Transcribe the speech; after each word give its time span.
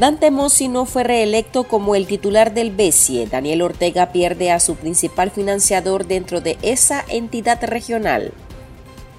Dante 0.00 0.30
Mossi 0.30 0.68
no 0.68 0.86
fue 0.86 1.04
reelecto 1.04 1.64
como 1.64 1.94
el 1.94 2.06
titular 2.06 2.54
del 2.54 2.70
BESIE. 2.70 3.26
Daniel 3.26 3.60
Ortega 3.60 4.12
pierde 4.12 4.50
a 4.50 4.58
su 4.58 4.76
principal 4.76 5.30
financiador 5.30 6.06
dentro 6.06 6.40
de 6.40 6.56
esa 6.62 7.04
entidad 7.06 7.62
regional. 7.62 8.32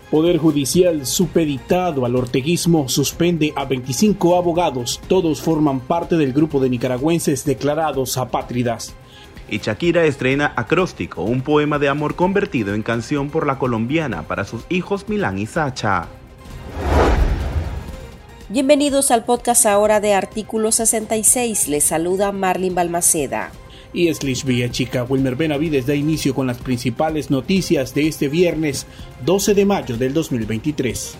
Poder 0.09 0.39
Judicial 0.39 1.05
supeditado 1.05 2.03
al 2.03 2.15
orteguismo 2.15 2.89
suspende 2.89 3.53
a 3.55 3.65
25 3.65 4.35
abogados. 4.35 4.99
Todos 5.07 5.39
forman 5.39 5.81
parte 5.81 6.17
del 6.17 6.33
grupo 6.33 6.59
de 6.59 6.71
nicaragüenses 6.71 7.45
declarados 7.45 8.17
apátridas. 8.17 8.95
Y 9.51 9.59
Shakira 9.59 10.05
estrena 10.05 10.51
Acróstico, 10.55 11.21
un 11.21 11.43
poema 11.43 11.77
de 11.77 11.89
amor 11.89 12.15
convertido 12.15 12.73
en 12.73 12.81
canción 12.81 13.29
por 13.29 13.45
la 13.45 13.59
colombiana 13.59 14.23
para 14.23 14.45
sus 14.45 14.63
hijos 14.69 15.07
Milán 15.07 15.37
y 15.37 15.45
Sacha. 15.45 16.07
Bienvenidos 18.51 19.11
al 19.11 19.23
podcast 19.23 19.65
ahora 19.65 20.01
de 20.01 20.13
Artículo 20.13 20.73
66. 20.73 21.69
Les 21.69 21.85
saluda 21.85 22.33
Marlin 22.33 22.75
Balmaceda. 22.75 23.49
Y 23.93 24.09
es 24.09 24.25
Lish 24.25 24.43
Chica. 24.71 25.05
Wilmer 25.05 25.37
Benavides 25.37 25.85
da 25.85 25.95
inicio 25.95 26.35
con 26.35 26.47
las 26.47 26.57
principales 26.57 27.31
noticias 27.31 27.93
de 27.93 28.09
este 28.09 28.27
viernes 28.27 28.87
12 29.25 29.53
de 29.53 29.65
mayo 29.65 29.97
del 29.97 30.13
2023. 30.13 31.15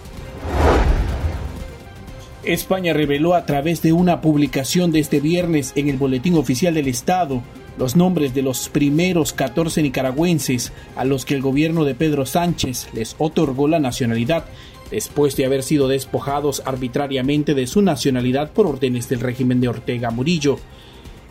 España 2.44 2.92
reveló 2.92 3.34
a 3.34 3.46
través 3.46 3.82
de 3.82 3.94
una 3.94 4.20
publicación 4.20 4.92
de 4.92 5.00
este 5.00 5.22
viernes 5.22 5.72
en 5.76 5.88
el 5.88 5.96
Boletín 5.96 6.36
Oficial 6.36 6.74
del 6.74 6.90
Estado 6.90 7.42
los 7.78 7.96
nombres 7.96 8.34
de 8.34 8.42
los 8.42 8.68
primeros 8.68 9.32
14 9.32 9.82
nicaragüenses 9.82 10.74
a 10.98 11.06
los 11.06 11.24
que 11.24 11.36
el 11.36 11.42
gobierno 11.42 11.86
de 11.86 11.96
Pedro 11.96 12.26
Sánchez 12.26 12.90
les 12.94 13.16
otorgó 13.18 13.70
la 13.70 13.80
nacionalidad 13.80 14.44
después 14.92 15.36
de 15.36 15.46
haber 15.46 15.64
sido 15.64 15.88
despojados 15.88 16.62
arbitrariamente 16.66 17.56
de 17.56 17.66
su 17.66 17.82
nacionalidad 17.82 18.52
por 18.52 18.68
órdenes 18.68 19.10
del 19.10 19.22
régimen 19.22 19.62
de 19.62 19.70
Ortega 19.70 20.12
Murillo. 20.12 20.60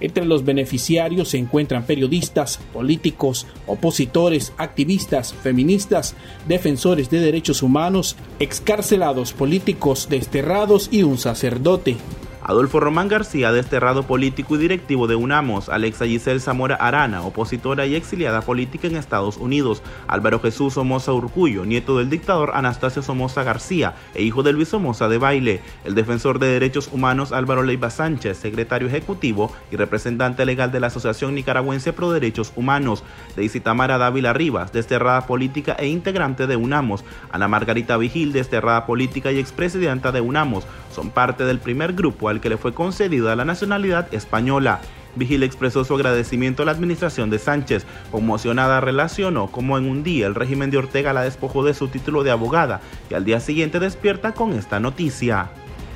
Entre 0.00 0.25
los 0.25 0.44
beneficiarios 0.47 1.28
se 1.28 1.39
encuentran 1.39 1.84
periodistas, 1.84 2.58
políticos, 2.72 3.47
opositores, 3.67 4.55
activistas, 4.56 5.34
feministas, 5.34 6.17
defensores 6.48 7.11
de 7.11 7.20
derechos 7.20 7.62
humanos, 7.62 8.17
excarcelados 8.39 9.34
políticos, 9.34 10.08
desterrados 10.11 10.89
y 10.91 11.02
un 11.02 11.19
sacerdote. 11.19 11.97
Adolfo 12.42 12.80
Román 12.80 13.08
García, 13.08 13.52
desterrado 13.52 14.05
político 14.05 14.56
y 14.56 14.58
directivo 14.58 15.06
de 15.06 15.14
UNAMOS, 15.14 15.69
Alexa 15.69 16.06
Giselle 16.06 16.41
Zamora 16.41 16.77
Arana, 16.77 17.22
opositora 17.22 17.86
y 17.86 17.94
exiliada 17.94 18.41
política 18.41 18.88
en 18.88 18.96
Estados 18.96 19.36
Unidos, 19.36 19.83
Álvaro 20.08 20.41
Jesús 20.41 20.74
Somoza 20.74 21.12
Urcullo, 21.12 21.66
nieto 21.66 21.98
del 21.98 22.08
dictador 22.08 22.52
Anastasio 22.55 23.02
Somoza 23.02 23.44
García 23.44 23.94
e 24.14 24.22
hijo 24.22 24.42
de 24.42 24.52
Luis 24.52 24.68
Somoza 24.68 25.08
de 25.08 25.18
Baile, 25.18 25.61
el 25.84 25.94
defensor 25.94 26.38
de 26.38 26.46
derechos 26.46 26.88
humanos 26.91 27.33
Álvaro 27.33 27.62
Leiva 27.62 27.91
Sánchez, 27.91 28.38
secretario 28.38 28.88
ejecutivo 28.88 29.52
y 29.70 29.77
representante 29.77 30.46
legal 30.46 30.72
de 30.72 30.80
la 30.80 30.86
Asociación 30.86 31.34
Nicaragüense 31.34 31.92
Pro 31.92 32.11
Derechos 32.11 32.52
Humanos, 32.56 33.05
Deisy 33.36 33.61
Tamara 33.61 33.98
Dávila 33.98 34.33
Rivas, 34.33 34.72
desterrada 34.72 35.27
política 35.27 35.77
e 35.78 35.88
integrante 35.88 36.46
de 36.46 36.56
UNAMOS, 36.56 37.05
Ana 37.30 37.48
Margarita 37.48 37.98
Vigil, 37.98 38.33
desterrada 38.33 38.86
política 38.86 39.30
y 39.30 39.38
expresidenta 39.38 40.11
de 40.11 40.22
UNAMOS, 40.22 40.64
son 40.91 41.11
parte 41.11 41.44
del 41.44 41.58
primer 41.58 41.92
grupo 41.92 42.30
al 42.31 42.41
que 42.41 42.48
le 42.48 42.56
fue 42.56 42.75
concedida 42.75 43.36
la 43.36 43.45
nacionalidad 43.45 44.12
española. 44.14 44.81
Vigil 45.17 45.42
expresó 45.42 45.84
su 45.84 45.95
agradecimiento 45.95 46.62
a 46.62 46.67
la 46.67 46.73
administración 46.73 47.31
de 47.31 47.39
Sánchez. 47.39 47.84
Conmocionada 48.11 48.81
relacionó 48.81 49.50
cómo 49.50 49.77
en 49.77 49.89
un 49.89 50.03
día 50.03 50.27
el 50.27 50.34
régimen 50.34 50.70
de 50.70 50.78
Ortega 50.78 51.12
la 51.12 51.23
despojó 51.23 51.64
de 51.64 51.75
su 51.75 51.89
título 51.89 52.23
de 52.23 52.31
abogada 52.31 52.81
y 53.11 53.14
al 53.14 53.25
día 53.25 53.41
siguiente 53.41 53.81
despierta 53.81 54.33
con 54.33 54.53
esta 54.53 54.78
noticia. 54.78 55.51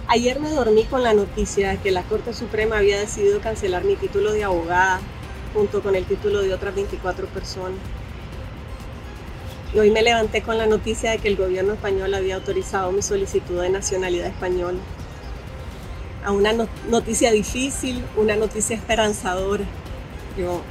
Ayer 0.08 0.38
me 0.40 0.50
dormí 0.50 0.84
con 0.84 1.02
la 1.02 1.14
noticia 1.14 1.70
de 1.70 1.78
que 1.78 1.90
la 1.90 2.02
Corte 2.02 2.34
Suprema 2.34 2.78
había 2.78 2.98
decidido 2.98 3.40
cancelar 3.40 3.84
mi 3.84 3.96
título 3.96 4.32
de 4.32 4.44
abogada 4.44 5.00
junto 5.54 5.80
con 5.82 5.94
el 5.94 6.04
título 6.04 6.42
de 6.42 6.52
otras 6.52 6.74
24 6.74 7.26
personas. 7.28 7.78
Y 9.72 9.78
hoy 9.78 9.90
me 9.90 10.02
levanté 10.02 10.42
con 10.42 10.58
la 10.58 10.66
noticia 10.66 11.12
de 11.12 11.18
que 11.18 11.28
el 11.28 11.36
gobierno 11.36 11.72
español 11.72 12.12
había 12.14 12.36
autorizado 12.36 12.92
mi 12.92 13.02
solicitud 13.02 13.60
de 13.60 13.70
nacionalidad 13.70 14.26
española 14.26 14.78
a 16.24 16.32
una 16.32 16.52
noticia 16.88 17.30
difícil, 17.30 18.02
una 18.16 18.34
noticia 18.34 18.74
esperanzadora. 18.74 19.64
Yo, 20.38 20.62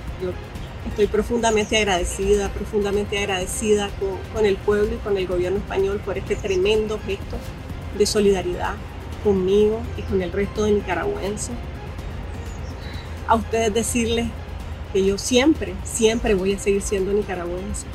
estoy 0.89 1.07
profundamente 1.07 1.77
agradecida, 1.77 2.49
profundamente 2.49 3.19
agradecida 3.19 3.89
con, 4.33 4.45
el 4.45 4.57
pueblo 4.57 4.95
y 4.95 4.97
con 4.97 5.17
el 5.17 5.27
gobierno 5.27 5.59
español 5.59 6.01
por 6.03 6.17
este 6.17 6.35
tremendo 6.35 6.99
gesto 7.05 7.37
de 7.97 8.05
solidaridad 8.05 8.75
conmigo 9.23 9.79
y 9.97 10.01
con 10.01 10.21
el 10.21 10.31
resto 10.31 10.65
de 10.65 10.71
nicaragüenses. 10.71 11.55
A 13.27 13.35
ustedes 13.35 13.73
decirles 13.73 14.27
que 14.91 15.05
yo 15.05 15.17
siempre, 15.17 15.75
siempre 15.83 16.33
voy 16.33 16.53
a 16.53 16.59
seguir 16.59 16.81
siendo 16.81 17.13
nicaragüense 17.13 17.85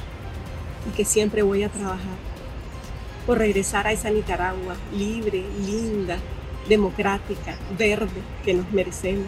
y 0.89 0.97
que 0.97 1.05
siempre 1.05 1.43
voy 1.43 1.65
a 1.65 1.69
trabajar 1.69 2.17
por 3.27 3.37
regresar 3.37 3.87
a 3.87 3.93
esa 3.93 4.09
Nicaragua 4.09 4.75
libre, 4.97 5.45
linda, 5.67 6.17
democrática, 6.69 7.56
verde 7.79 8.23
que 8.45 8.55
nos 8.55 8.71
merecemos 8.73 9.27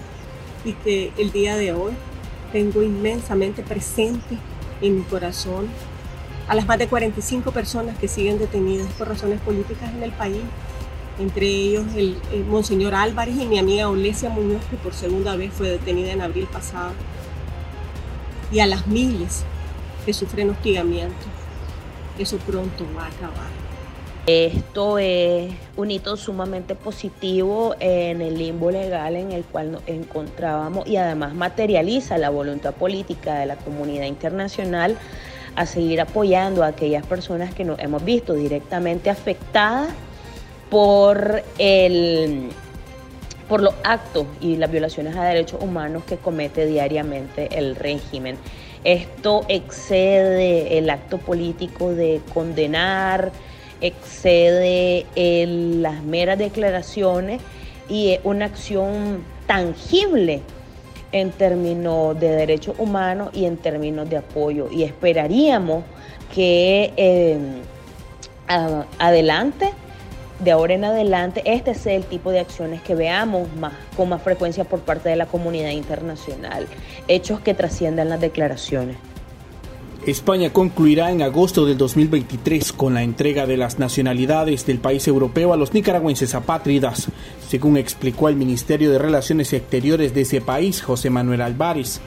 y 0.64 0.72
que 0.74 1.12
el 1.16 1.32
día 1.32 1.56
de 1.56 1.72
hoy 1.72 1.92
tengo 2.52 2.82
inmensamente 2.82 3.62
presente 3.62 4.36
en 4.80 4.98
mi 4.98 5.02
corazón 5.02 5.68
a 6.48 6.54
las 6.54 6.66
más 6.66 6.78
de 6.78 6.88
45 6.88 7.52
personas 7.52 7.96
que 7.98 8.08
siguen 8.08 8.38
detenidas 8.38 8.88
por 8.94 9.08
razones 9.08 9.40
políticas 9.40 9.88
en 9.94 10.02
el 10.02 10.10
país, 10.10 10.42
entre 11.20 11.46
ellos 11.46 11.84
el, 11.94 12.16
Monseñor 12.48 12.94
Álvarez 12.94 13.36
y 13.36 13.46
mi 13.46 13.58
amiga 13.58 13.88
Olesia 13.88 14.30
Muñoz, 14.30 14.64
que 14.68 14.76
por 14.76 14.92
segunda 14.92 15.36
vez 15.36 15.52
fue 15.52 15.68
detenida 15.68 16.12
en 16.12 16.22
abril 16.22 16.48
pasado, 16.50 16.92
y 18.50 18.58
a 18.58 18.66
las 18.66 18.88
miles 18.88 19.44
que 20.04 20.12
sufren 20.12 20.50
hostigamiento. 20.50 21.14
Eso 22.18 22.36
pronto 22.38 22.84
va 22.96 23.04
a 23.04 23.08
acabar. 23.08 23.59
Esto 24.30 24.98
es 25.00 25.52
un 25.76 25.90
hito 25.90 26.16
sumamente 26.16 26.76
positivo 26.76 27.74
en 27.80 28.22
el 28.22 28.38
limbo 28.38 28.70
legal 28.70 29.16
en 29.16 29.32
el 29.32 29.42
cual 29.42 29.72
nos 29.72 29.82
encontrábamos 29.88 30.86
y 30.86 30.98
además 30.98 31.34
materializa 31.34 32.16
la 32.16 32.30
voluntad 32.30 32.72
política 32.72 33.40
de 33.40 33.46
la 33.46 33.56
comunidad 33.56 34.04
internacional 34.04 34.96
a 35.56 35.66
seguir 35.66 36.00
apoyando 36.00 36.62
a 36.62 36.68
aquellas 36.68 37.04
personas 37.06 37.52
que 37.52 37.64
nos 37.64 37.80
hemos 37.80 38.04
visto 38.04 38.34
directamente 38.34 39.10
afectadas 39.10 39.88
por 40.70 41.42
el 41.58 42.50
por 43.48 43.62
los 43.62 43.74
actos 43.82 44.26
y 44.40 44.58
las 44.58 44.70
violaciones 44.70 45.16
a 45.16 45.24
derechos 45.24 45.60
humanos 45.60 46.04
que 46.04 46.18
comete 46.18 46.66
diariamente 46.66 47.58
el 47.58 47.74
régimen. 47.74 48.36
Esto 48.84 49.44
excede 49.48 50.78
el 50.78 50.88
acto 50.88 51.18
político 51.18 51.92
de 51.92 52.20
condenar, 52.32 53.32
excede 53.80 55.06
las 55.46 56.02
meras 56.02 56.38
declaraciones 56.38 57.40
y 57.88 58.10
es 58.10 58.20
una 58.24 58.46
acción 58.46 59.24
tangible 59.46 60.42
en 61.12 61.32
términos 61.32 62.18
de 62.20 62.28
derechos 62.28 62.76
humanos 62.78 63.30
y 63.32 63.44
en 63.46 63.56
términos 63.56 64.08
de 64.08 64.18
apoyo. 64.18 64.68
Y 64.70 64.84
esperaríamos 64.84 65.84
que 66.34 66.92
eh, 66.96 67.38
adelante, 68.46 69.72
de 70.38 70.50
ahora 70.52 70.74
en 70.74 70.84
adelante, 70.84 71.42
este 71.44 71.74
sea 71.74 71.94
el 71.94 72.04
tipo 72.04 72.30
de 72.30 72.40
acciones 72.40 72.80
que 72.82 72.94
veamos 72.94 73.52
más, 73.56 73.72
con 73.96 74.08
más 74.08 74.22
frecuencia 74.22 74.64
por 74.64 74.80
parte 74.80 75.08
de 75.08 75.16
la 75.16 75.26
comunidad 75.26 75.70
internacional, 75.70 76.66
hechos 77.08 77.40
que 77.40 77.54
trasciendan 77.54 78.08
las 78.08 78.20
declaraciones. 78.20 78.96
España 80.06 80.50
concluirá 80.50 81.10
en 81.10 81.20
agosto 81.20 81.66
del 81.66 81.76
2023 81.76 82.72
con 82.72 82.94
la 82.94 83.02
entrega 83.02 83.44
de 83.44 83.58
las 83.58 83.78
nacionalidades 83.78 84.64
del 84.64 84.78
país 84.78 85.06
europeo 85.06 85.52
a 85.52 85.58
los 85.58 85.74
nicaragüenses 85.74 86.34
apátridas, 86.34 87.08
según 87.46 87.76
explicó 87.76 88.30
el 88.30 88.36
Ministerio 88.36 88.90
de 88.90 88.98
Relaciones 88.98 89.52
Exteriores 89.52 90.14
de 90.14 90.22
ese 90.22 90.40
país, 90.40 90.80
José 90.80 91.10
Manuel 91.10 91.42
Álvarez. 91.42 92.00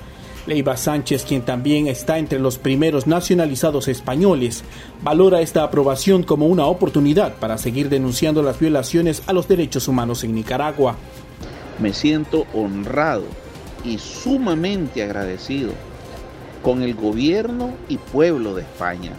Leiva 0.48 0.75
Sánchez, 0.75 1.24
quien 1.24 1.44
también 1.44 1.88
está 1.88 2.18
entre 2.18 2.40
los 2.40 2.57
primeros 2.57 3.06
nacionalizados 3.06 3.88
españoles, 3.88 4.63
valora 5.04 5.42
esta 5.42 5.63
aprobación 5.63 6.24
como 6.24 6.48
una 6.48 6.66
oportunidad 6.66 7.36
para 7.36 7.60
seguir 7.60 7.90
denunciando 7.90 8.42
las 8.42 8.60
violaciones 8.60 9.22
a 9.28 9.34
los 9.34 9.48
derechos 9.48 9.88
humanos 9.88 10.24
en 10.24 10.34
Nicaragua. 10.34 10.95
Me 11.80 11.94
siento 11.94 12.48
honrado 12.56 13.25
y 13.86 14.00
sumamente 14.00 15.04
agradecido 15.04 15.74
con 16.63 16.81
el 16.81 16.95
gobierno 16.95 17.71
y 17.89 17.98
pueblo 17.98 18.56
de 18.56 18.62
España, 18.62 19.12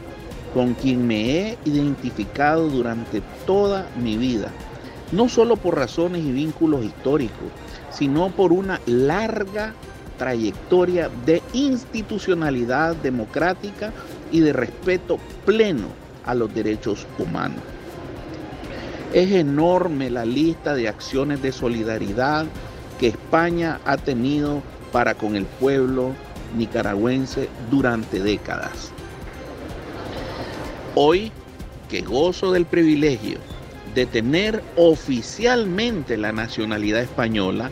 con 0.52 0.74
quien 0.74 1.06
me 1.06 1.30
he 1.30 1.58
identificado 1.64 2.68
durante 2.68 3.22
toda 3.46 3.86
mi 4.02 4.16
vida, 4.16 4.50
no 5.12 5.28
solo 5.28 5.56
por 5.56 5.76
razones 5.76 6.24
y 6.24 6.32
vínculos 6.32 6.84
históricos, 6.84 7.52
sino 7.90 8.30
por 8.30 8.52
una 8.52 8.80
larga 8.86 9.74
trayectoria 10.18 11.10
de 11.26 11.42
institucionalidad 11.52 12.96
democrática 12.96 13.92
y 14.32 14.40
de 14.40 14.52
respeto 14.52 15.18
pleno 15.44 15.88
a 16.24 16.34
los 16.34 16.52
derechos 16.54 17.06
humanos. 17.18 17.60
Es 19.12 19.30
enorme 19.32 20.10
la 20.10 20.24
lista 20.24 20.74
de 20.74 20.88
acciones 20.88 21.42
de 21.42 21.52
solidaridad 21.52 22.46
que 22.98 23.08
España 23.08 23.80
ha 23.84 23.96
tenido 23.96 24.62
para 24.92 25.14
con 25.14 25.36
el 25.36 25.44
pueblo 25.44 26.12
nicaragüense 26.54 27.48
durante 27.70 28.20
décadas. 28.20 28.90
Hoy 30.94 31.32
que 31.88 32.02
gozo 32.02 32.52
del 32.52 32.66
privilegio 32.66 33.38
de 33.94 34.06
tener 34.06 34.62
oficialmente 34.76 36.16
la 36.16 36.32
nacionalidad 36.32 37.02
española, 37.02 37.70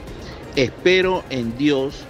espero 0.57 1.25
en 1.31 1.57
Dios 1.57 2.05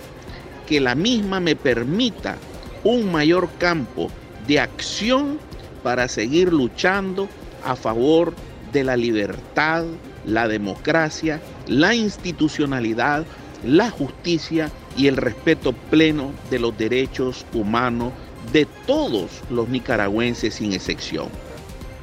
que 0.66 0.80
la 0.80 0.94
misma 0.94 1.40
me 1.40 1.56
permita 1.56 2.36
un 2.84 3.10
mayor 3.10 3.48
campo 3.58 4.10
de 4.46 4.60
acción 4.60 5.38
para 5.82 6.08
seguir 6.08 6.52
luchando 6.52 7.28
a 7.64 7.76
favor 7.76 8.34
de 8.72 8.84
la 8.84 8.96
libertad, 8.96 9.84
la 10.26 10.48
democracia, 10.48 11.40
la 11.66 11.94
institucionalidad, 11.94 13.24
la 13.64 13.90
justicia 13.90 14.70
y 14.96 15.08
el 15.08 15.16
respeto 15.16 15.72
pleno 15.72 16.32
de 16.50 16.58
los 16.58 16.76
derechos 16.76 17.46
humanos 17.52 18.12
de 18.52 18.66
todos 18.86 19.42
los 19.50 19.68
nicaragüenses 19.68 20.54
sin 20.54 20.72
excepción. 20.72 21.28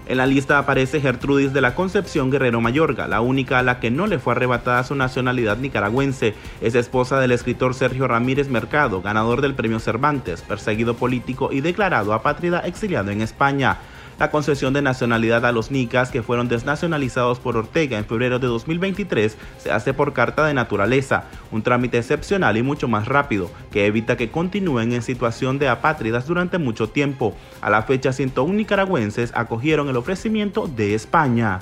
En 0.09 0.17
la 0.17 0.25
lista 0.25 0.57
aparece 0.57 1.01
Gertrudis 1.01 1.53
de 1.53 1.61
la 1.61 1.75
Concepción 1.75 2.31
Guerrero 2.31 2.61
Mayorga, 2.61 3.07
la 3.07 3.21
única 3.21 3.59
a 3.59 3.63
la 3.63 3.79
que 3.79 3.91
no 3.91 4.07
le 4.07 4.17
fue 4.17 4.33
arrebatada 4.33 4.83
su 4.83 4.95
nacionalidad 4.95 5.57
nicaragüense. 5.57 6.33
Es 6.61 6.73
esposa 6.73 7.19
del 7.19 7.31
escritor 7.31 7.75
Sergio 7.75 8.07
Ramírez 8.07 8.49
Mercado, 8.49 9.03
ganador 9.03 9.41
del 9.41 9.53
premio 9.53 9.79
Cervantes, 9.79 10.41
perseguido 10.41 10.95
político 10.95 11.49
y 11.51 11.61
declarado 11.61 12.13
apátrida 12.13 12.61
exiliado 12.61 13.11
en 13.11 13.21
España 13.21 13.77
la 14.19 14.31
concesión 14.31 14.73
de 14.73 14.81
nacionalidad 14.81 15.45
a 15.45 15.51
los 15.51 15.71
nicas 15.71 16.11
que 16.11 16.21
fueron 16.21 16.49
desnacionalizados 16.49 17.39
por 17.39 17.55
Ortega 17.55 17.97
en 17.97 18.05
febrero 18.05 18.37
de 18.37 18.47
2023 18.47 19.37
se 19.57 19.71
hace 19.71 19.93
por 19.93 20.13
carta 20.13 20.45
de 20.45 20.53
naturaleza, 20.53 21.23
un 21.51 21.63
trámite 21.63 21.97
excepcional 21.97 22.57
y 22.57 22.63
mucho 22.63 22.87
más 22.87 23.07
rápido, 23.07 23.49
que 23.71 23.85
evita 23.85 24.17
que 24.17 24.29
continúen 24.29 24.91
en 24.91 25.01
situación 25.01 25.57
de 25.57 25.69
apátridas 25.69 26.27
durante 26.27 26.57
mucho 26.57 26.89
tiempo. 26.89 27.33
A 27.61 27.69
la 27.69 27.83
fecha, 27.83 28.11
101 28.11 28.53
nicaragüenses 28.53 29.31
acogieron 29.33 29.87
el 29.87 29.95
ofrecimiento 29.95 30.67
de 30.67 30.95
España. 30.95 31.61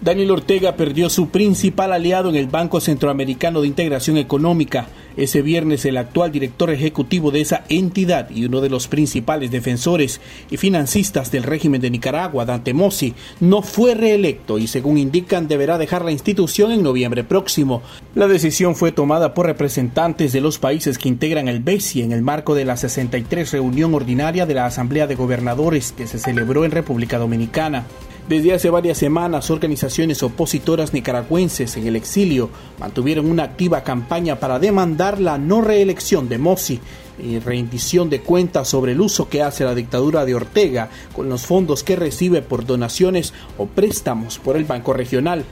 Daniel 0.00 0.30
Ortega 0.30 0.76
perdió 0.76 1.10
su 1.10 1.28
principal 1.28 1.92
aliado 1.92 2.30
en 2.30 2.36
el 2.36 2.46
Banco 2.46 2.80
Centroamericano 2.80 3.60
de 3.60 3.66
Integración 3.66 4.16
Económica. 4.16 4.86
Ese 5.18 5.42
viernes 5.42 5.84
el 5.84 5.96
actual 5.96 6.30
director 6.30 6.70
ejecutivo 6.70 7.32
de 7.32 7.40
esa 7.40 7.64
entidad 7.68 8.30
y 8.30 8.44
uno 8.44 8.60
de 8.60 8.68
los 8.68 8.86
principales 8.86 9.50
defensores 9.50 10.20
y 10.48 10.58
financistas 10.58 11.32
del 11.32 11.42
régimen 11.42 11.80
de 11.80 11.90
Nicaragua, 11.90 12.44
Dante 12.44 12.72
Mossi, 12.72 13.14
no 13.40 13.62
fue 13.62 13.96
reelecto 13.96 14.58
y 14.58 14.68
según 14.68 14.96
indican 14.96 15.48
deberá 15.48 15.76
dejar 15.76 16.04
la 16.04 16.12
institución 16.12 16.70
en 16.70 16.84
noviembre 16.84 17.24
próximo. 17.24 17.82
La 18.14 18.28
decisión 18.28 18.76
fue 18.76 18.92
tomada 18.92 19.34
por 19.34 19.46
representantes 19.46 20.32
de 20.32 20.40
los 20.40 20.60
países 20.60 20.98
que 20.98 21.08
integran 21.08 21.48
el 21.48 21.58
BESI 21.58 22.02
en 22.02 22.12
el 22.12 22.22
marco 22.22 22.54
de 22.54 22.64
la 22.64 22.76
63 22.76 23.50
reunión 23.50 23.94
ordinaria 23.94 24.46
de 24.46 24.54
la 24.54 24.66
Asamblea 24.66 25.08
de 25.08 25.16
Gobernadores 25.16 25.90
que 25.90 26.06
se 26.06 26.20
celebró 26.20 26.64
en 26.64 26.70
República 26.70 27.18
Dominicana. 27.18 27.86
Desde 28.28 28.52
hace 28.52 28.68
varias 28.68 28.98
semanas, 28.98 29.50
organizaciones 29.50 30.22
opositoras 30.22 30.92
nicaragüenses 30.92 31.78
en 31.78 31.86
el 31.86 31.96
exilio 31.96 32.50
mantuvieron 32.78 33.30
una 33.30 33.44
activa 33.44 33.82
campaña 33.82 34.38
para 34.38 34.58
demandar 34.58 35.18
la 35.18 35.38
no 35.38 35.62
reelección 35.62 36.28
de 36.28 36.36
Mossi 36.36 36.78
y 37.18 37.38
rendición 37.38 38.10
de 38.10 38.20
cuentas 38.20 38.68
sobre 38.68 38.92
el 38.92 39.00
uso 39.00 39.30
que 39.30 39.42
hace 39.42 39.64
la 39.64 39.74
dictadura 39.74 40.26
de 40.26 40.34
Ortega 40.34 40.90
con 41.16 41.30
los 41.30 41.46
fondos 41.46 41.82
que 41.82 41.96
recibe 41.96 42.42
por 42.42 42.66
donaciones 42.66 43.32
o 43.56 43.64
préstamos 43.64 44.38
por 44.38 44.58
el 44.58 44.64
Banco 44.64 44.92
Regional. 44.92 45.46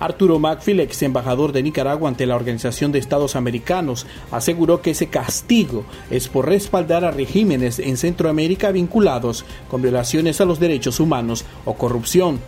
Arturo 0.00 0.38
Macfield, 0.38 0.80
ex 0.80 1.02
embajador 1.02 1.52
de 1.52 1.62
Nicaragua 1.62 2.08
ante 2.08 2.26
la 2.26 2.36
Organización 2.36 2.92
de 2.92 2.98
Estados 2.98 3.36
Americanos, 3.36 4.06
aseguró 4.30 4.80
que 4.80 4.92
ese 4.92 5.08
castigo 5.08 5.84
es 6.10 6.28
por 6.28 6.46
respaldar 6.46 7.04
a 7.04 7.10
regímenes 7.10 7.78
en 7.78 7.96
Centroamérica 7.96 8.70
vinculados 8.70 9.44
con 9.70 9.82
violaciones 9.82 10.40
a 10.40 10.44
los 10.44 10.60
derechos 10.60 11.00
humanos 11.00 11.44
o 11.64 11.74
corrupción. 11.74 12.38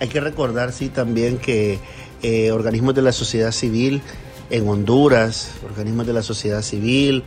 Hay 0.00 0.08
que 0.08 0.20
recordar, 0.20 0.72
sí, 0.72 0.88
también 0.88 1.38
que 1.38 1.78
eh, 2.22 2.50
organismos 2.50 2.94
de 2.94 3.02
la 3.02 3.12
sociedad 3.12 3.52
civil 3.52 4.02
en 4.50 4.68
Honduras, 4.68 5.52
organismos 5.64 6.06
de 6.06 6.12
la 6.12 6.22
sociedad 6.22 6.62
civil, 6.62 7.24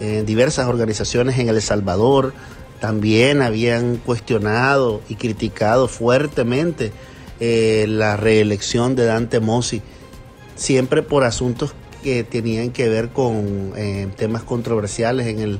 eh, 0.00 0.22
diversas 0.24 0.68
organizaciones 0.68 1.38
en 1.38 1.48
El 1.48 1.60
Salvador, 1.60 2.32
también 2.80 3.42
habían 3.42 3.96
cuestionado 3.96 5.00
y 5.08 5.16
criticado 5.16 5.88
fuertemente 5.88 6.92
eh, 7.40 7.86
la 7.88 8.16
reelección 8.16 8.96
de 8.96 9.04
Dante 9.04 9.40
Mossi, 9.40 9.82
siempre 10.56 11.02
por 11.02 11.24
asuntos 11.24 11.74
que 12.02 12.24
tenían 12.24 12.70
que 12.70 12.88
ver 12.88 13.10
con 13.10 13.72
eh, 13.76 14.08
temas 14.16 14.42
controversiales 14.42 15.26
en 15.26 15.40
el, 15.40 15.58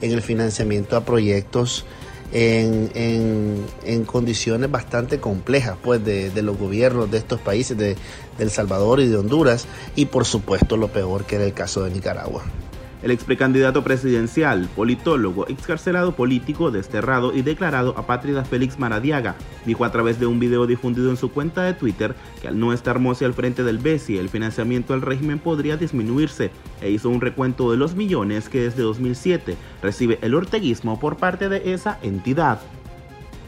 en 0.00 0.12
el 0.12 0.22
financiamiento 0.22 0.96
a 0.96 1.04
proyectos 1.04 1.84
en, 2.32 3.66
en, 3.84 4.04
condiciones 4.04 4.70
bastante 4.70 5.18
complejas 5.18 5.76
pues 5.82 6.04
de, 6.04 6.30
de, 6.30 6.42
los 6.42 6.56
gobiernos 6.56 7.10
de 7.10 7.18
estos 7.18 7.40
países, 7.40 7.76
de, 7.76 7.96
de 8.38 8.44
El 8.44 8.50
Salvador 8.50 9.00
y 9.00 9.08
de 9.08 9.16
Honduras, 9.16 9.66
y 9.96 10.06
por 10.06 10.24
supuesto 10.24 10.76
lo 10.76 10.88
peor 10.88 11.24
que 11.24 11.36
era 11.36 11.44
el 11.44 11.52
caso 11.52 11.82
de 11.82 11.90
Nicaragua. 11.90 12.44
El 13.02 13.10
ex 13.10 13.24
precandidato 13.24 13.82
presidencial, 13.82 14.68
politólogo, 14.76 15.48
excarcelado 15.48 16.14
político, 16.14 16.70
desterrado 16.70 17.34
y 17.34 17.40
declarado 17.40 17.94
apátrida 17.96 18.44
Félix 18.44 18.78
Maradiaga 18.78 19.36
dijo 19.64 19.86
a 19.86 19.92
través 19.92 20.20
de 20.20 20.26
un 20.26 20.38
video 20.38 20.66
difundido 20.66 21.08
en 21.08 21.16
su 21.16 21.30
cuenta 21.30 21.62
de 21.62 21.72
Twitter 21.72 22.14
que 22.42 22.48
al 22.48 22.58
no 22.58 22.74
estar 22.74 22.98
Mossi 22.98 23.24
al 23.24 23.32
frente 23.32 23.64
del 23.64 23.78
BESI, 23.78 24.18
el 24.18 24.28
financiamiento 24.28 24.92
al 24.92 25.00
régimen 25.00 25.38
podría 25.38 25.78
disminuirse 25.78 26.50
e 26.82 26.90
hizo 26.90 27.08
un 27.08 27.22
recuento 27.22 27.70
de 27.70 27.78
los 27.78 27.94
millones 27.94 28.50
que 28.50 28.60
desde 28.60 28.82
2007 28.82 29.56
recibe 29.82 30.18
el 30.20 30.34
orteguismo 30.34 31.00
por 31.00 31.16
parte 31.16 31.48
de 31.48 31.72
esa 31.72 31.98
entidad. 32.02 32.60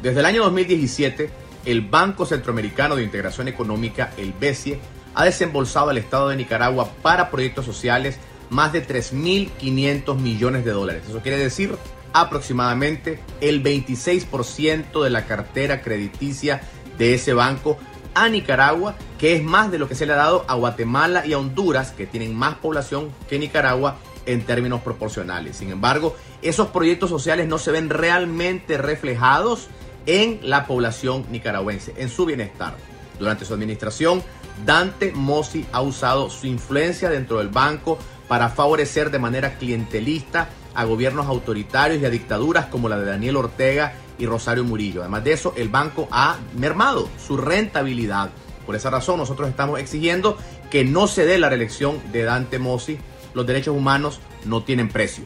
Desde 0.03 0.21
el 0.21 0.27
año 0.27 0.45
2017, 0.45 1.31
el 1.67 1.83
Banco 1.83 2.25
Centroamericano 2.25 2.97
de 2.97 3.05
Integración 3.05 3.49
Económica, 3.49 4.13
el 4.17 4.33
BESIE, 4.33 4.81
ha 5.15 5.25
desembolsado 5.25 5.91
al 5.91 5.99
Estado 5.99 6.29
de 6.29 6.37
Nicaragua 6.37 6.91
para 7.03 7.31
proyectos 7.31 7.67
sociales 7.67 8.19
más 8.53 8.73
de 8.73 8.87
3.500 8.87 10.17
millones 10.19 10.65
de 10.65 10.71
dólares. 10.71 11.03
Eso 11.09 11.21
quiere 11.21 11.39
decir 11.39 11.75
aproximadamente 12.13 13.19
el 13.41 13.63
26% 13.63 15.03
de 15.03 15.11
la 15.11 15.25
cartera 15.25 15.81
crediticia 15.81 16.61
de 16.99 17.15
ese 17.15 17.33
banco 17.33 17.79
a 18.15 18.29
Nicaragua, 18.29 18.95
que 19.19 19.35
es 19.35 19.43
más 19.43 19.71
de 19.71 19.79
lo 19.79 19.89
que 19.89 19.95
se 19.95 20.05
le 20.05 20.13
ha 20.13 20.17
dado 20.17 20.45
a 20.47 20.55
Guatemala 20.55 21.25
y 21.27 21.33
a 21.33 21.39
Honduras, 21.39 21.93
que 21.93 22.07
tienen 22.07 22.35
más 22.37 22.57
población 22.57 23.11
que 23.29 23.39
Nicaragua 23.39 23.97
en 24.27 24.43
términos 24.43 24.83
proporcionales. 24.83 25.57
Sin 25.57 25.71
embargo, 25.71 26.15
esos 26.43 26.69
proyectos 26.69 27.09
sociales 27.09 27.49
no 27.49 27.57
se 27.57 27.73
ven 27.73 27.89
realmente 27.89 28.77
reflejados 28.77 29.69
en 30.05 30.41
la 30.43 30.67
población 30.67 31.25
nicaragüense, 31.31 31.95
en 31.97 32.11
su 32.11 32.27
bienestar. 32.27 32.77
Durante 33.19 33.45
su 33.45 33.55
administración, 33.55 34.23
Dante 34.67 35.13
Mossi 35.13 35.65
ha 35.73 35.81
usado 35.81 36.29
su 36.29 36.47
influencia 36.47 37.09
dentro 37.09 37.39
del 37.39 37.49
banco 37.49 37.99
para 38.33 38.49
favorecer 38.49 39.11
de 39.11 39.19
manera 39.19 39.59
clientelista 39.59 40.49
a 40.73 40.85
gobiernos 40.85 41.27
autoritarios 41.27 42.01
y 42.01 42.07
a 42.07 42.09
dictaduras 42.09 42.65
como 42.65 42.89
la 42.89 42.99
de 42.99 43.05
Daniel 43.05 43.37
Ortega 43.37 43.93
y 44.17 44.25
Rosario 44.25 44.65
Murillo. 44.65 45.03
Además 45.03 45.23
de 45.23 45.35
eso, 45.35 45.53
el 45.55 45.69
banco 45.69 46.09
ha 46.11 46.39
mermado 46.57 47.11
su 47.19 47.37
rentabilidad. 47.37 48.31
Por 48.65 48.75
esa 48.75 48.89
razón, 48.89 49.19
nosotros 49.19 49.51
estamos 49.51 49.81
exigiendo 49.81 50.39
que 50.71 50.83
no 50.83 51.09
se 51.09 51.27
dé 51.27 51.37
la 51.37 51.51
reelección 51.51 52.01
de 52.11 52.23
Dante 52.23 52.59
Mossi. 52.59 52.97
Los 53.35 53.47
derechos 53.47 53.77
humanos 53.77 54.19
no 54.47 54.63
tienen 54.63 54.89
precio. 54.89 55.25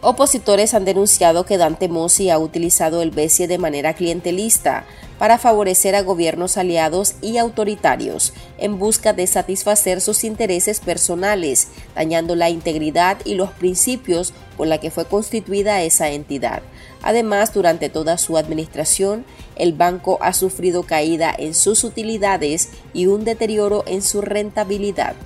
Opositores 0.00 0.74
han 0.74 0.84
denunciado 0.84 1.44
que 1.44 1.58
Dante 1.58 1.88
Mossi 1.88 2.30
ha 2.30 2.38
utilizado 2.38 3.02
el 3.02 3.10
BESIE 3.10 3.48
de 3.48 3.58
manera 3.58 3.94
clientelista 3.94 4.84
para 5.18 5.38
favorecer 5.38 5.96
a 5.96 6.02
gobiernos 6.02 6.56
aliados 6.56 7.16
y 7.20 7.38
autoritarios 7.38 8.32
en 8.58 8.78
busca 8.78 9.12
de 9.12 9.26
satisfacer 9.26 10.00
sus 10.00 10.22
intereses 10.22 10.78
personales, 10.78 11.66
dañando 11.96 12.36
la 12.36 12.48
integridad 12.48 13.18
y 13.24 13.34
los 13.34 13.50
principios 13.50 14.32
por 14.56 14.68
la 14.68 14.78
que 14.78 14.92
fue 14.92 15.04
constituida 15.04 15.82
esa 15.82 16.10
entidad. 16.10 16.62
Además, 17.02 17.52
durante 17.52 17.88
toda 17.88 18.18
su 18.18 18.38
administración, 18.38 19.24
el 19.56 19.72
banco 19.72 20.18
ha 20.20 20.32
sufrido 20.32 20.84
caída 20.84 21.34
en 21.36 21.54
sus 21.54 21.82
utilidades 21.82 22.68
y 22.94 23.06
un 23.06 23.24
deterioro 23.24 23.82
en 23.88 24.02
su 24.02 24.20
rentabilidad. 24.20 25.16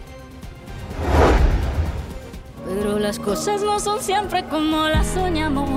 Pero 2.74 2.98
las 2.98 3.18
cosas 3.18 3.62
no 3.62 3.78
son 3.80 4.02
siempre 4.02 4.44
como 4.44 4.88
las 4.88 5.06
soñamos. 5.08 5.68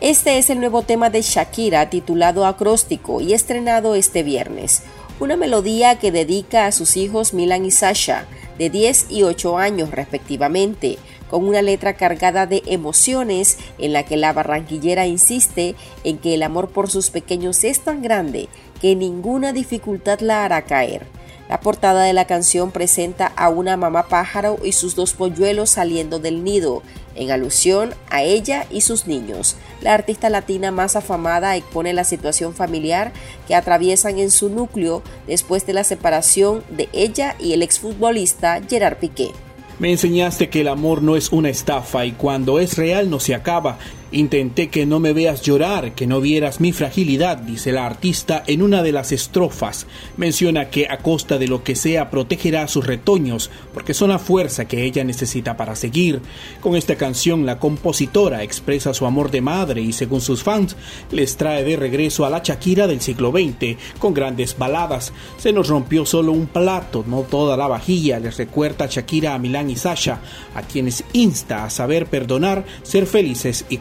Este 0.00 0.38
es 0.38 0.50
el 0.50 0.60
nuevo 0.60 0.82
tema 0.82 1.10
de 1.10 1.22
Shakira 1.22 1.88
titulado 1.88 2.44
Acróstico 2.44 3.20
y 3.20 3.32
estrenado 3.32 3.94
este 3.94 4.22
viernes. 4.22 4.82
Una 5.20 5.36
melodía 5.36 5.98
que 5.98 6.12
dedica 6.12 6.66
a 6.66 6.72
sus 6.72 6.96
hijos 6.96 7.34
Milan 7.34 7.64
y 7.64 7.70
Sasha, 7.70 8.26
de 8.58 8.70
10 8.70 9.06
y 9.10 9.22
8 9.22 9.58
años 9.58 9.90
respectivamente, 9.90 10.98
con 11.30 11.44
una 11.44 11.62
letra 11.62 11.94
cargada 11.94 12.46
de 12.46 12.62
emociones 12.66 13.58
en 13.78 13.92
la 13.92 14.04
que 14.04 14.16
la 14.16 14.32
barranquillera 14.32 15.06
insiste 15.06 15.74
en 16.04 16.18
que 16.18 16.34
el 16.34 16.42
amor 16.42 16.68
por 16.68 16.90
sus 16.90 17.10
pequeños 17.10 17.64
es 17.64 17.80
tan 17.80 18.02
grande 18.02 18.48
que 18.80 18.94
ninguna 18.94 19.52
dificultad 19.52 20.20
la 20.20 20.44
hará 20.44 20.62
caer. 20.62 21.06
La 21.48 21.60
portada 21.60 22.04
de 22.04 22.12
la 22.12 22.26
canción 22.26 22.70
presenta 22.70 23.32
a 23.34 23.48
una 23.48 23.78
mamá 23.78 24.08
pájaro 24.08 24.58
y 24.62 24.72
sus 24.72 24.94
dos 24.94 25.14
polluelos 25.14 25.70
saliendo 25.70 26.18
del 26.18 26.44
nido, 26.44 26.82
en 27.14 27.30
alusión 27.30 27.94
a 28.10 28.22
ella 28.22 28.66
y 28.70 28.82
sus 28.82 29.06
niños. 29.06 29.56
La 29.80 29.94
artista 29.94 30.28
latina 30.28 30.70
más 30.70 30.94
afamada 30.94 31.56
expone 31.56 31.94
la 31.94 32.04
situación 32.04 32.52
familiar 32.52 33.12
que 33.46 33.54
atraviesan 33.54 34.18
en 34.18 34.30
su 34.30 34.50
núcleo 34.50 35.02
después 35.26 35.66
de 35.66 35.72
la 35.72 35.84
separación 35.84 36.62
de 36.68 36.90
ella 36.92 37.34
y 37.40 37.54
el 37.54 37.62
exfutbolista 37.62 38.60
Gerard 38.68 38.98
Piqué. 38.98 39.30
Me 39.78 39.90
enseñaste 39.90 40.50
que 40.50 40.60
el 40.60 40.68
amor 40.68 41.02
no 41.02 41.16
es 41.16 41.32
una 41.32 41.48
estafa 41.48 42.04
y 42.04 42.12
cuando 42.12 42.58
es 42.58 42.76
real 42.76 43.08
no 43.08 43.20
se 43.20 43.34
acaba 43.34 43.78
Intenté 44.10 44.68
que 44.68 44.86
no 44.86 45.00
me 45.00 45.12
veas 45.12 45.42
llorar, 45.42 45.94
que 45.94 46.06
no 46.06 46.22
vieras 46.22 46.60
mi 46.60 46.72
fragilidad, 46.72 47.36
dice 47.36 47.72
la 47.72 47.84
artista 47.84 48.42
en 48.46 48.62
una 48.62 48.82
de 48.82 48.92
las 48.92 49.12
estrofas. 49.12 49.86
Menciona 50.16 50.70
que 50.70 50.86
a 50.88 50.98
costa 50.98 51.36
de 51.36 51.46
lo 51.46 51.62
que 51.62 51.76
sea 51.76 52.08
protegerá 52.08 52.62
a 52.62 52.68
sus 52.68 52.86
retoños, 52.86 53.50
porque 53.74 53.92
son 53.92 54.08
la 54.08 54.18
fuerza 54.18 54.66
que 54.66 54.84
ella 54.84 55.04
necesita 55.04 55.58
para 55.58 55.76
seguir. 55.76 56.22
Con 56.62 56.74
esta 56.74 56.96
canción 56.96 57.44
la 57.44 57.58
compositora 57.58 58.42
expresa 58.42 58.94
su 58.94 59.04
amor 59.04 59.30
de 59.30 59.42
madre 59.42 59.82
y 59.82 59.92
según 59.92 60.22
sus 60.22 60.42
fans 60.42 60.74
les 61.10 61.36
trae 61.36 61.62
de 61.62 61.76
regreso 61.76 62.24
a 62.24 62.30
la 62.30 62.40
Shakira 62.42 62.86
del 62.86 63.02
siglo 63.02 63.30
XX, 63.30 63.76
con 63.98 64.14
grandes 64.14 64.56
baladas. 64.56 65.12
Se 65.36 65.52
nos 65.52 65.68
rompió 65.68 66.06
solo 66.06 66.32
un 66.32 66.46
plato, 66.46 67.04
no 67.06 67.24
toda 67.24 67.58
la 67.58 67.68
vajilla, 67.68 68.20
les 68.20 68.38
recuerda 68.38 68.86
Shakira 68.86 69.34
a 69.34 69.38
Milán 69.38 69.68
y 69.68 69.76
Sasha, 69.76 70.20
a 70.54 70.62
quienes 70.62 71.04
insta 71.12 71.66
a 71.66 71.70
saber 71.70 72.06
perdonar, 72.06 72.64
ser 72.82 73.06
felices 73.06 73.66
y 73.68 73.76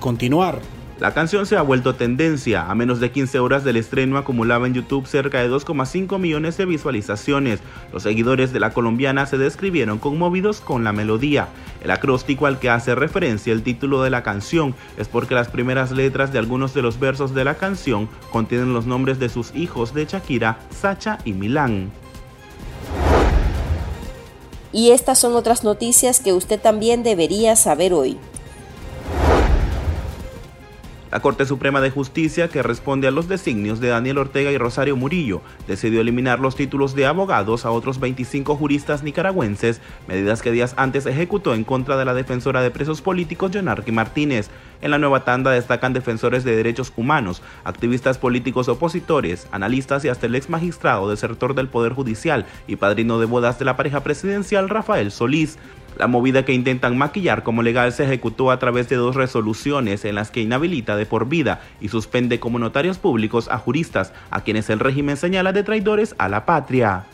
la 1.00 1.14
canción 1.14 1.46
se 1.46 1.56
ha 1.56 1.62
vuelto 1.62 1.94
tendencia. 1.94 2.72
A 2.72 2.74
menos 2.74 3.00
de 3.00 3.12
15 3.12 3.38
horas 3.40 3.64
del 3.64 3.78
estreno 3.78 4.18
acumulaba 4.18 4.66
en 4.66 4.74
YouTube 4.74 5.06
cerca 5.06 5.40
de 5.40 5.50
2,5 5.50 6.18
millones 6.18 6.58
de 6.58 6.66
visualizaciones. 6.66 7.60
Los 7.94 8.02
seguidores 8.02 8.52
de 8.52 8.60
la 8.60 8.74
colombiana 8.74 9.28
se 9.28 9.38
describieron 9.38 10.00
conmovidos 10.00 10.60
con 10.60 10.84
la 10.84 10.94
melodía. 10.94 11.50
El 11.84 11.92
acróstico 11.92 12.48
al 12.48 12.58
que 12.58 12.72
hace 12.72 12.96
referencia 12.96 13.54
el 13.54 13.62
título 13.62 14.02
de 14.02 14.10
la 14.10 14.24
canción 14.24 14.74
es 14.98 15.08
porque 15.08 15.36
las 15.36 15.50
primeras 15.50 15.92
letras 15.92 16.34
de 16.34 16.40
algunos 16.40 16.74
de 16.74 16.82
los 16.82 17.00
versos 17.00 17.36
de 17.36 17.44
la 17.44 17.56
canción 17.56 18.10
contienen 18.32 18.74
los 18.74 18.88
nombres 18.88 19.20
de 19.20 19.30
sus 19.30 19.54
hijos 19.54 19.94
de 19.94 20.06
Shakira, 20.06 20.58
Sacha 20.72 21.20
y 21.26 21.34
Milán. 21.34 21.92
Y 24.72 24.90
estas 24.90 25.20
son 25.20 25.36
otras 25.36 25.64
noticias 25.64 26.20
que 26.22 26.34
usted 26.34 26.60
también 26.60 27.04
debería 27.04 27.56
saber 27.56 27.94
hoy. 27.94 28.18
La 31.10 31.22
Corte 31.22 31.46
Suprema 31.46 31.80
de 31.80 31.90
Justicia, 31.90 32.50
que 32.50 32.62
responde 32.62 33.08
a 33.08 33.12
los 33.12 33.30
designios 33.30 33.80
de 33.80 33.88
Daniel 33.88 34.18
Ortega 34.18 34.52
y 34.52 34.58
Rosario 34.58 34.98
Murillo, 34.98 35.42
decidió 35.66 36.02
eliminar 36.02 36.42
los 36.42 36.58
títulos 36.58 36.96
de 36.96 37.06
abogados 37.06 37.66
a 37.66 37.72
otros 37.72 38.02
25 38.02 38.58
juristas 38.58 39.04
nicaragüenses, 39.04 39.80
medidas 40.10 40.42
que 40.42 40.52
días 40.52 40.74
antes 40.76 41.06
ejecutó 41.06 41.54
en 41.54 41.64
contra 41.64 41.96
de 41.96 42.04
la 42.04 42.14
defensora 42.14 42.62
de 42.62 42.72
presos 42.72 43.02
políticos 43.02 43.52
Jonarqui 43.54 43.94
Martínez. 43.94 44.50
En 44.82 44.92
la 44.92 44.98
nueva 44.98 45.24
tanda 45.24 45.52
destacan 45.52 45.94
defensores 45.94 46.44
de 46.44 46.58
derechos 46.58 46.92
humanos, 46.98 47.42
activistas 47.64 48.18
políticos 48.18 48.68
opositores, 48.68 49.48
analistas 49.52 50.04
y 50.04 50.10
hasta 50.10 50.26
el 50.26 50.36
ex 50.36 50.50
magistrado 50.50 51.10
desertor 51.10 51.56
del 51.56 51.70
Poder 51.70 51.94
Judicial 51.94 52.46
y 52.68 52.76
padrino 52.76 53.18
de 53.18 53.26
bodas 53.28 53.58
de 53.60 53.66
la 53.66 53.78
pareja 53.78 54.02
presidencial 54.02 54.68
Rafael 54.68 55.12
Solís. 55.12 55.58
La 55.98 56.08
movida 56.08 56.46
que 56.46 56.54
intentan 56.54 56.98
maquillar 56.98 57.44
como 57.44 57.64
legal 57.64 57.92
se 57.92 58.04
ejecutó 58.04 58.52
a 58.52 58.60
través 58.60 58.88
de 58.88 58.96
dos 58.96 59.16
resoluciones 59.16 60.06
en 60.06 60.16
las 60.16 60.30
que 60.30 60.42
inhabilita 60.42 60.96
de 60.96 61.06
por 61.06 61.28
vida 61.28 61.62
y 61.82 61.90
suspende 61.90 62.40
como 62.40 62.60
notarios 62.60 63.00
públicos 63.00 63.50
a 63.50 63.58
juristas 63.58 64.14
a 64.30 64.42
quienes 64.42 64.70
el 64.70 64.80
régimen 64.80 65.18
señala 65.18 65.54
de 65.54 65.64
traidores 65.64 66.14
a 66.20 66.30
la 66.30 66.46
patria. 66.46 67.06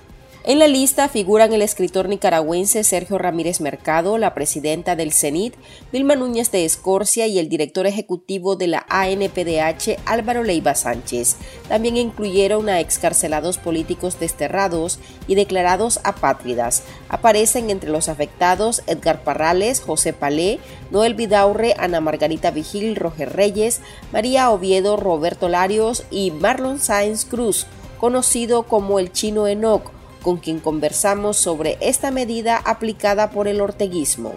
En 0.45 0.59
la 0.59 0.67
lista 0.67 1.07
figuran 1.07 1.53
el 1.53 1.61
escritor 1.61 2.09
nicaragüense 2.09 2.83
Sergio 2.83 3.17
Ramírez 3.17 3.61
Mercado, 3.61 4.17
la 4.17 4.33
presidenta 4.33 4.97
del 4.97 5.13
CENIT, 5.13 5.53
Vilma 5.93 6.17
Núñez 6.17 6.51
de 6.51 6.65
Escorcia 6.65 7.27
y 7.27 7.39
el 7.39 7.47
director 7.47 7.87
ejecutivo 7.87 8.57
de 8.57 8.67
la 8.67 8.85
ANPDH, 8.89 10.01
Álvaro 10.05 10.43
Leiva 10.43 10.75
Sánchez. 10.75 11.37
También 11.69 11.95
incluyeron 11.95 12.67
a 12.67 12.81
excarcelados 12.81 13.57
políticos 13.57 14.19
desterrados 14.19 14.99
y 15.27 15.35
declarados 15.35 16.01
apátridas. 16.03 16.83
Aparecen 17.07 17.69
entre 17.69 17.89
los 17.89 18.09
afectados 18.09 18.83
Edgar 18.85 19.23
Parrales, 19.23 19.79
José 19.79 20.11
Palé, 20.11 20.59
Noel 20.91 21.13
Vidaurre, 21.13 21.73
Ana 21.79 22.01
Margarita 22.01 22.51
Vigil, 22.51 22.97
Roger 22.97 23.31
Reyes, 23.31 23.79
María 24.11 24.51
Oviedo, 24.51 24.97
Roberto 24.97 25.47
Larios 25.47 26.03
y 26.11 26.31
Marlon 26.31 26.81
Sáenz 26.81 27.23
Cruz, 27.23 27.65
conocido 27.97 28.63
como 28.63 28.99
el 28.99 29.13
chino 29.13 29.47
Enoch 29.47 29.92
con 30.23 30.37
quien 30.37 30.59
conversamos 30.59 31.37
sobre 31.37 31.77
esta 31.81 32.09
medida 32.09 32.57
aplicada 32.57 33.29
por 33.29 33.47
el 33.47 33.61
orteguismo. 33.61 34.33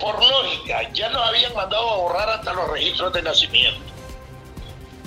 Por 0.00 0.14
lógica, 0.14 0.90
ya 0.92 1.10
nos 1.10 1.28
habían 1.28 1.54
mandado 1.54 1.88
a 1.90 1.96
borrar 1.98 2.30
hasta 2.30 2.52
los 2.54 2.68
registros 2.70 3.12
de 3.12 3.22
nacimiento. 3.22 3.80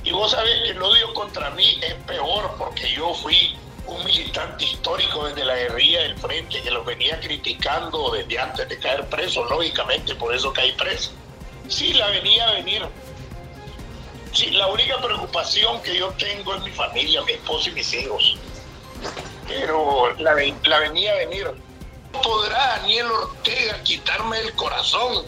Y 0.03 0.12
vos 0.12 0.31
sabés 0.31 0.63
que 0.63 0.69
el 0.69 0.81
odio 0.81 1.13
contra 1.13 1.50
mí 1.51 1.79
es 1.81 1.93
peor 2.05 2.55
porque 2.57 2.89
yo 2.93 3.13
fui 3.15 3.57
un 3.88 4.03
militante 4.05 4.63
histórico 4.65 5.25
desde 5.25 5.43
la 5.43 5.55
guerrilla 5.55 6.01
del 6.03 6.17
frente 6.17 6.62
que 6.62 6.71
los 6.71 6.86
venía 6.86 7.19
criticando 7.19 8.12
desde 8.12 8.39
antes 8.39 8.69
de 8.69 8.79
caer 8.79 9.07
preso, 9.10 9.43
lógicamente, 9.45 10.15
por 10.15 10.33
eso 10.33 10.53
caí 10.53 10.71
preso. 10.74 11.12
Sí, 11.67 11.93
la 11.93 12.07
venía 12.07 12.48
a 12.48 12.53
venir. 12.53 12.83
Sí, 14.33 14.51
la 14.51 14.67
única 14.67 15.01
preocupación 15.01 15.81
que 15.81 15.98
yo 15.98 16.10
tengo 16.12 16.55
es 16.55 16.63
mi 16.63 16.71
familia, 16.71 17.21
mi 17.24 17.33
esposo 17.33 17.69
y 17.69 17.74
mis 17.74 17.93
hijos 17.93 18.38
pero 19.60 20.13
la, 20.17 20.34
venía 20.34 21.12
a 21.12 21.15
venir. 21.17 21.51
¿Podrá 22.12 22.77
Daniel 22.77 23.08
Ortega 23.12 23.81
quitarme 23.84 24.39
el 24.39 24.53
corazón 24.55 25.25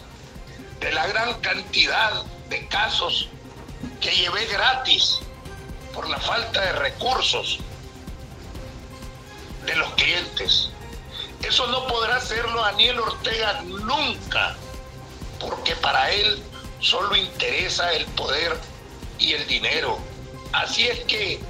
de 0.80 0.92
la 0.92 1.06
gran 1.06 1.34
cantidad 1.40 2.22
de 2.48 2.66
casos 2.68 3.28
que 4.00 4.10
llevé 4.10 4.46
gratis 4.46 5.20
por 5.94 6.08
la 6.08 6.18
falta 6.18 6.60
de 6.60 6.72
recursos 6.72 7.58
de 9.66 9.76
los 9.76 9.92
clientes? 9.94 10.70
Eso 11.42 11.66
no 11.68 11.86
podrá 11.86 12.16
hacerlo 12.16 12.60
Daniel 12.62 13.00
Ortega 13.00 13.62
nunca, 13.62 14.56
porque 15.40 15.74
para 15.76 16.10
él 16.10 16.42
solo 16.80 17.16
interesa 17.16 17.92
el 17.92 18.04
poder 18.06 18.56
y 19.18 19.32
el 19.32 19.46
dinero. 19.46 19.98
Así 20.52 20.86
es 20.86 21.00
que 21.04 21.40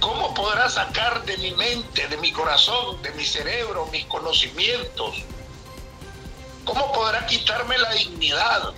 ¿Cómo 0.00 0.32
podrá 0.32 0.68
sacar 0.70 1.24
de 1.24 1.36
mi 1.38 1.50
mente, 1.52 2.08
de 2.08 2.16
mi 2.16 2.32
corazón, 2.32 3.00
de 3.02 3.10
mi 3.12 3.24
cerebro, 3.24 3.86
mis 3.92 4.06
conocimientos? 4.06 5.16
¿Cómo 6.64 6.90
podrá 6.92 7.26
quitarme 7.26 7.76
la 7.76 7.90
dignidad? 7.92 8.72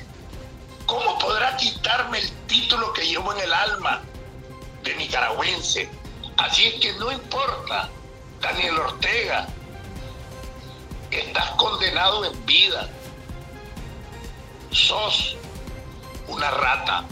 ¿Cómo 0.87 1.19
podrá 1.21 1.57
quitarme 1.57 2.19
el 2.19 2.31
título 2.49 2.93
que 2.93 3.07
llevo 3.07 3.33
en 3.35 3.41
el 3.41 3.53
alma 3.53 4.03
de 4.83 4.97
nicaragüense? 4.97 5.89
Así 6.39 6.67
es 6.67 6.75
que 6.81 6.93
no 6.95 7.13
importa, 7.13 7.89
Daniel 8.41 8.79
Ortega, 8.79 9.47
estás 11.13 11.51
condenado 11.53 12.25
en 12.25 12.47
vida. 12.47 12.89
Sos 14.73 15.37
una 16.27 16.51
rata. 16.51 17.05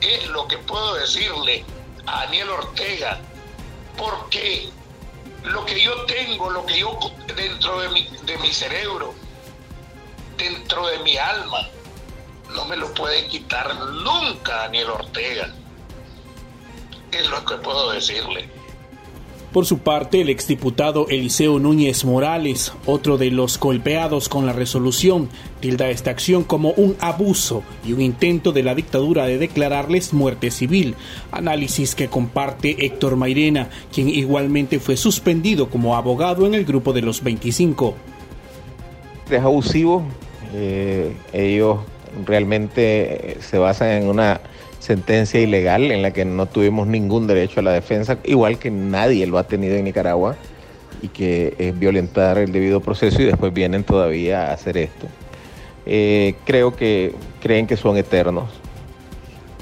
Es 0.00 0.28
lo 0.28 0.46
que 0.46 0.58
puedo 0.58 0.94
decirle 0.94 1.64
a 2.06 2.24
Daniel 2.24 2.50
Ortega 2.50 3.20
porque 3.96 4.70
lo 5.44 5.64
que 5.64 5.80
yo 5.80 6.04
tengo, 6.06 6.50
lo 6.50 6.64
que 6.66 6.78
yo 6.78 6.98
dentro 7.36 7.80
de 7.80 7.88
mi, 7.90 8.08
de 8.24 8.38
mi 8.38 8.52
cerebro, 8.52 9.14
dentro 10.36 10.86
de 10.86 10.98
mi 11.00 11.16
alma, 11.16 11.68
no 12.54 12.64
me 12.66 12.76
lo 12.76 12.92
puede 12.94 13.26
quitar 13.28 13.74
nunca 13.74 14.56
Daniel 14.56 14.90
Ortega. 14.90 15.54
Es 17.10 17.28
lo 17.28 17.44
que 17.44 17.56
puedo 17.56 17.90
decirle. 17.90 18.48
Por 19.52 19.66
su 19.66 19.80
parte, 19.80 20.22
el 20.22 20.30
exdiputado 20.30 21.06
Eliseo 21.10 21.58
Núñez 21.58 22.06
Morales, 22.06 22.72
otro 22.86 23.18
de 23.18 23.30
los 23.30 23.60
golpeados 23.60 24.30
con 24.30 24.46
la 24.46 24.54
resolución, 24.54 25.28
tilda 25.60 25.90
esta 25.90 26.10
acción 26.10 26.42
como 26.42 26.70
un 26.70 26.96
abuso 27.00 27.62
y 27.84 27.92
un 27.92 28.00
intento 28.00 28.52
de 28.52 28.62
la 28.62 28.74
dictadura 28.74 29.26
de 29.26 29.36
declararles 29.36 30.14
muerte 30.14 30.50
civil, 30.50 30.94
análisis 31.32 31.94
que 31.94 32.08
comparte 32.08 32.86
Héctor 32.86 33.16
Mairena, 33.16 33.68
quien 33.92 34.08
igualmente 34.08 34.80
fue 34.80 34.96
suspendido 34.96 35.68
como 35.68 35.96
abogado 35.96 36.46
en 36.46 36.54
el 36.54 36.64
grupo 36.64 36.94
de 36.94 37.02
los 37.02 37.22
25. 37.22 37.94
Es 39.30 39.42
abusivo, 39.42 40.02
eh, 40.54 41.12
ellos 41.34 41.80
realmente 42.24 43.36
se 43.40 43.58
basan 43.58 43.88
en 43.90 44.08
una 44.08 44.40
sentencia 44.92 45.40
ilegal 45.40 45.90
en 45.90 46.02
la 46.02 46.10
que 46.10 46.24
no 46.24 46.44
tuvimos 46.46 46.86
ningún 46.86 47.26
derecho 47.26 47.60
a 47.60 47.62
la 47.62 47.72
defensa, 47.72 48.18
igual 48.24 48.58
que 48.58 48.70
nadie 48.70 49.26
lo 49.26 49.38
ha 49.38 49.44
tenido 49.44 49.74
en 49.76 49.84
Nicaragua, 49.84 50.36
y 51.00 51.08
que 51.08 51.54
es 51.58 51.76
violentar 51.78 52.38
el 52.38 52.52
debido 52.52 52.80
proceso 52.80 53.20
y 53.22 53.24
después 53.24 53.52
vienen 53.52 53.82
todavía 53.84 54.48
a 54.48 54.52
hacer 54.52 54.76
esto. 54.76 55.06
eh, 55.86 56.34
creo 56.44 56.76
que 56.76 57.14
creen 57.40 57.66
que 57.66 57.76
son 57.76 57.96
eternos. 57.96 58.48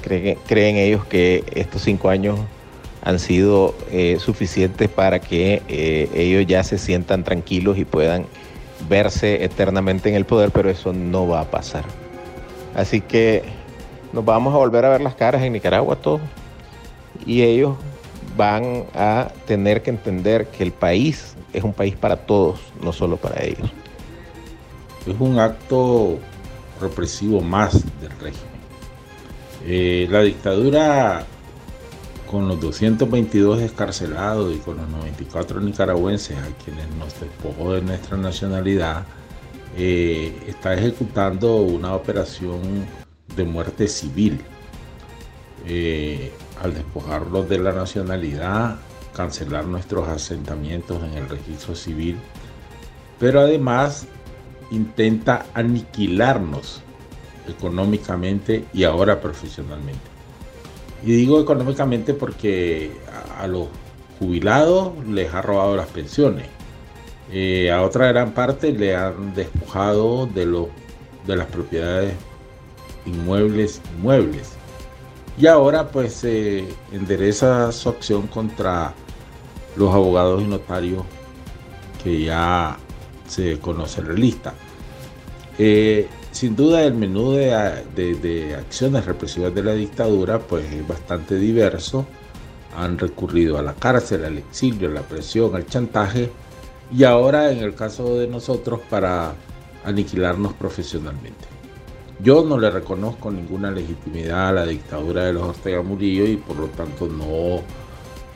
Creen, 0.03 0.77
ellos 0.77 1.05
que 1.05 1.43
estos 1.53 1.81
cinco 1.83 2.09
años 2.09 2.39
han 3.03 3.17
sido 3.19 3.73
eh, 3.91 4.17
suficientes 4.19 4.89
para 4.89 5.19
que 5.19 5.61
eh, 5.67 6.09
ellos 6.13 6.45
ya 6.47 6.63
se 6.63 6.77
sientan 6.77 7.23
tranquilos 7.23 7.77
y 7.77 7.85
puedan 7.85 8.25
verse 8.89 9.43
eternamente 9.43 10.09
en 10.09 10.15
el 10.15 10.25
poder, 10.25 10.51
pero 10.51 10.69
eso 10.69 10.91
no 10.93 11.27
va 11.27 11.41
a 11.41 11.51
pasar. 11.51 11.85
Así 12.75 13.01
que 13.01 13.43
nos 14.13 14.25
vamos 14.25 14.53
a 14.53 14.57
volver 14.57 14.85
a 14.85 14.89
ver 14.89 15.01
las 15.01 15.15
caras 15.15 15.41
en 15.43 15.53
Nicaragua 15.53 15.95
todos. 15.95 16.21
Y 17.25 17.43
ellos 17.43 17.75
van 18.35 18.85
a 18.95 19.31
tener 19.45 19.81
que 19.81 19.89
entender 19.89 20.47
que 20.47 20.63
el 20.63 20.71
país 20.71 21.35
es 21.53 21.63
un 21.63 21.73
país 21.73 21.95
para 21.95 22.17
todos, 22.17 22.59
no 22.81 22.93
solo 22.93 23.17
para 23.17 23.43
ellos. 23.43 23.69
Es 25.05 25.15
un 25.19 25.39
acto 25.39 26.19
represivo 26.79 27.41
más 27.41 27.73
del 28.01 28.11
régimen. 28.19 28.51
Eh, 29.65 30.07
la 30.09 30.21
dictadura 30.21 31.25
con 32.29 32.47
los 32.47 32.59
222 32.61 33.61
escarcelados 33.61 34.55
y 34.55 34.59
con 34.59 34.77
los 34.77 34.87
94 34.87 35.59
nicaragüenses 35.59 36.37
a 36.37 36.47
quienes 36.63 36.89
nos 36.95 37.19
despojó 37.19 37.73
de 37.73 37.81
nuestra 37.81 38.15
nacionalidad, 38.15 39.03
eh, 39.77 40.33
está 40.47 40.73
ejecutando 40.73 41.57
una 41.57 41.93
operación 41.93 42.85
de 43.35 43.43
muerte 43.43 43.87
civil. 43.87 44.41
Eh, 45.67 46.31
al 46.61 46.73
despojarlos 46.73 47.49
de 47.49 47.59
la 47.59 47.71
nacionalidad, 47.71 48.79
cancelar 49.15 49.65
nuestros 49.65 50.07
asentamientos 50.07 51.03
en 51.03 51.13
el 51.13 51.29
registro 51.29 51.75
civil, 51.75 52.17
pero 53.19 53.41
además 53.41 54.07
intenta 54.71 55.45
aniquilarnos 55.53 56.81
económicamente 57.47 58.65
y 58.73 58.83
ahora 58.83 59.19
profesionalmente. 59.19 60.01
Y 61.03 61.13
digo 61.13 61.41
económicamente 61.41 62.13
porque 62.13 62.91
a, 63.37 63.47
los 63.47 63.67
jubilados 64.19 64.93
les 65.07 65.33
ha 65.33 65.41
robado 65.41 65.75
las 65.75 65.87
pensiones. 65.87 66.47
Eh, 67.31 67.71
a 67.71 67.81
otra 67.81 68.07
gran 68.07 68.31
parte 68.33 68.71
le 68.71 68.95
han 68.95 69.33
despojado 69.33 70.27
de, 70.27 70.45
lo, 70.45 70.69
de 71.25 71.35
las 71.35 71.47
propiedades 71.47 72.13
inmuebles 73.05 73.81
inmuebles. 73.97 74.53
Y 75.37 75.47
ahora 75.47 75.89
pues 75.89 76.13
se 76.13 76.65
endereza 76.91 77.71
su 77.71 77.89
acción 77.89 78.27
contra 78.27 78.93
los 79.75 79.93
abogados 79.93 80.41
y 80.41 80.45
notarios 80.45 81.03
que 82.03 82.23
ya 82.23 82.77
se 83.27 83.59
conoce 83.59 84.01
la 84.03 84.13
lista. 84.13 84.53
Eh, 85.57 86.07
sin 86.31 86.55
duda 86.55 86.83
el 86.83 86.93
menú 86.93 87.33
de, 87.33 88.55
acciones 88.57 89.05
represivas 89.05 89.53
de 89.53 89.63
la 89.63 89.73
dictadura 89.73 90.39
pues 90.39 90.71
es 90.71 90.87
bastante 90.87 91.35
diverso. 91.35 92.05
Han 92.75 92.97
recurrido 92.97 93.57
a 93.57 93.61
la 93.61 93.73
cárcel, 93.73 94.23
al 94.25 94.37
exilio, 94.37 94.89
a 94.89 94.93
la 94.93 95.01
presión, 95.01 95.55
al 95.55 95.65
chantaje 95.65 96.29
y 96.93 97.03
ahora 97.03 97.51
en 97.51 97.59
el 97.59 97.75
caso 97.75 98.17
de 98.17 98.27
nosotros 98.27 98.79
para 98.89 99.33
aniquilarnos 99.83 100.53
profesionalmente. 100.53 101.50
Yo 102.23 102.43
no 102.43 102.59
le 102.59 102.69
reconozco 102.69 103.31
ninguna 103.31 103.71
legitimidad 103.71 104.49
a 104.49 104.51
la 104.51 104.65
dictadura 104.65 105.25
de 105.25 105.33
los 105.33 105.43
Ortega 105.43 105.81
Murillo 105.81 106.25
y 106.25 106.37
por 106.37 106.55
lo 106.55 106.67
tanto 106.67 107.07
no 107.07 107.61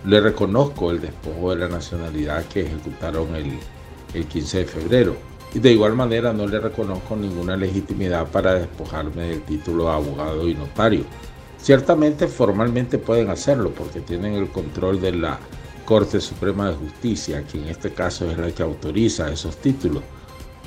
le 0.06 0.22
reconozco 0.22 0.90
el 0.90 1.02
despojo 1.02 1.52
de 1.52 1.58
la 1.58 1.68
nacionalidad 1.68 2.46
que 2.46 2.62
ejecutaron 2.62 3.36
el, 3.36 3.60
el 4.14 4.26
15 4.26 4.58
de 4.60 4.66
febrero. 4.66 5.16
Y 5.54 5.60
de 5.60 5.72
igual 5.72 5.94
manera 5.94 6.34
no 6.34 6.48
le 6.48 6.60
reconozco 6.60 7.16
ninguna 7.16 7.56
legitimidad 7.56 8.28
para 8.28 8.56
despojarme 8.56 9.24
del 9.24 9.42
título 9.44 9.86
de 9.86 9.92
abogado 9.92 10.48
y 10.48 10.56
notario. 10.56 11.04
Ciertamente 11.60 12.28
formalmente 12.28 12.98
pueden 12.98 13.30
hacerlo 13.30 13.72
porque 13.72 14.00
tienen 14.00 14.34
el 14.34 14.50
control 14.50 15.00
de 15.00 15.12
la 15.12 15.40
Corte 15.86 16.20
Suprema 16.20 16.70
de 16.70 16.76
Justicia, 16.76 17.44
que 17.46 17.60
en 17.60 17.70
este 17.70 17.92
caso 17.92 18.30
es 18.30 18.38
la 18.38 18.52
que 18.52 18.64
autoriza 18.64 19.32
esos 19.32 19.58
títulos. 19.58 20.04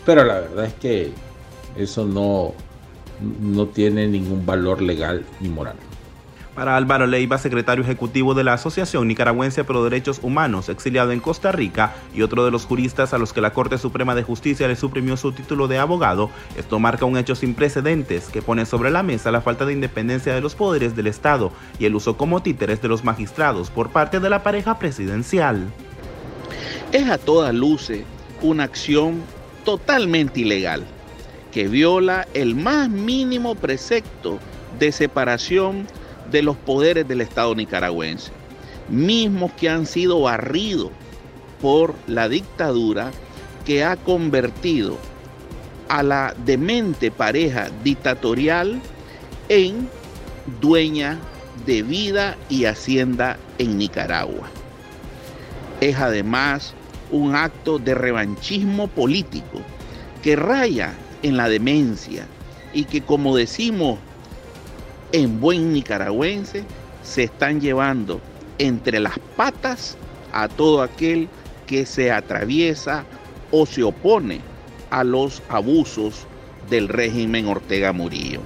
Pero 0.07 0.25
la 0.25 0.40
verdad 0.40 0.66
es 0.66 0.75
que 0.75 1.12
eso 1.77 2.07
no, 2.07 2.55
no 3.20 3.66
tiene 3.66 4.07
ningún 4.09 4.44
valor 4.44 4.83
legal 4.83 5.24
ni 5.40 5.48
moral. 5.48 5.76
Para 6.59 6.76
Álvaro 6.76 7.07
Leiva, 7.07 7.38
secretario 7.38 7.85
ejecutivo 7.85 8.35
de 8.35 8.42
la 8.42 8.54
Asociación 8.54 9.07
Nicaragüense 9.07 9.62
Pro 9.62 9.85
Derechos 9.85 10.18
Humanos, 10.24 10.68
exiliado 10.68 11.12
en 11.12 11.20
Costa 11.20 11.52
Rica, 11.52 11.94
y 12.12 12.22
otro 12.22 12.44
de 12.44 12.50
los 12.50 12.64
juristas 12.64 13.14
a 13.14 13.18
los 13.18 13.33
que 13.33 13.40
la 13.40 13.52
Corte 13.52 13.78
Suprema 13.78 14.16
de 14.16 14.24
Justicia 14.24 14.66
le 14.66 14.74
suprimió 14.74 15.16
su 15.16 15.31
título 15.31 15.68
de 15.68 15.78
abogado, 15.78 16.31
esto 16.57 16.81
marca 16.81 17.04
un 17.04 17.16
hecho 17.16 17.37
sin 17.37 17.54
precedentes 17.54 18.24
que 18.24 18.42
pone 18.42 18.66
sobre 18.66 18.90
la 18.90 19.04
mesa 19.04 19.31
la 19.31 19.40
falta 19.40 19.66
de 19.66 19.72
independencia 19.72 20.35
de 20.35 20.40
los 20.40 20.57
poderes 20.57 20.96
del 20.96 21.07
Estado 21.07 21.52
y 21.78 21.85
el 21.85 21.94
uso 21.94 22.16
como 22.16 22.42
títeres 22.42 22.83
de 22.83 22.88
los 22.88 23.04
magistrados 23.04 23.70
por 23.70 23.90
parte 23.90 24.18
de 24.18 24.28
la 24.28 24.42
pareja 24.42 24.81
presidencial. 24.81 25.64
Es 26.90 27.09
a 27.09 27.18
todas 27.18 27.54
luces 27.54 28.02
una 28.42 28.64
acción 28.64 29.22
totalmente 29.64 30.40
ilegal 30.40 30.85
que 31.59 31.66
viola 31.66 32.29
el 32.35 32.55
más 32.55 32.88
mínimo 32.88 33.57
precepto 33.57 34.38
de 34.79 34.92
separación 34.92 35.88
de 36.31 36.42
los 36.42 36.57
poderes 36.57 37.09
del 37.09 37.21
Estado 37.21 37.53
nicaragüense, 37.57 38.31
mismos 38.88 39.51
que 39.55 39.68
han 39.68 39.85
sido 39.85 40.21
barridos 40.21 40.92
por 41.61 41.97
la 42.07 42.29
dictadura 42.29 43.11
que 43.66 43.83
ha 43.83 43.97
convertido 43.97 44.99
a 45.88 46.05
la 46.05 46.33
demente 46.44 47.11
pareja 47.11 47.71
dictatorial 47.83 48.81
en 49.49 49.88
dueña 50.61 51.18
de 51.66 51.83
vida 51.83 52.37
y 52.49 52.66
hacienda 52.66 53.37
en 53.59 53.79
Nicaragua. 53.79 54.49
Es 55.81 55.97
además 55.97 56.73
un 57.11 57.35
acto 57.35 57.81
de 57.81 57.97
revanchismo 57.97 58.87
político 58.87 59.61
que 60.23 60.37
raya 60.37 60.94
en 61.22 61.37
la 61.37 61.48
demencia 61.48 62.26
y 62.72 62.85
que 62.85 63.00
como 63.00 63.37
decimos 63.37 63.98
en 65.12 65.40
buen 65.40 65.72
nicaragüense, 65.72 66.64
se 67.02 67.24
están 67.24 67.61
llevando 67.61 68.20
entre 68.59 69.00
las 69.00 69.18
patas 69.37 69.96
a 70.33 70.48
todo 70.48 70.83
aquel 70.83 71.28
que 71.66 71.87
se 71.87 72.12
atraviesa 72.12 73.04
o 73.50 73.64
se 73.66 73.83
opone 73.83 74.40
a 74.90 75.04
los 75.04 75.42
abusos 75.48 76.26
del 76.68 76.88
régimen 76.88 77.46
Ortega 77.46 77.92
Murillo. 77.92 78.40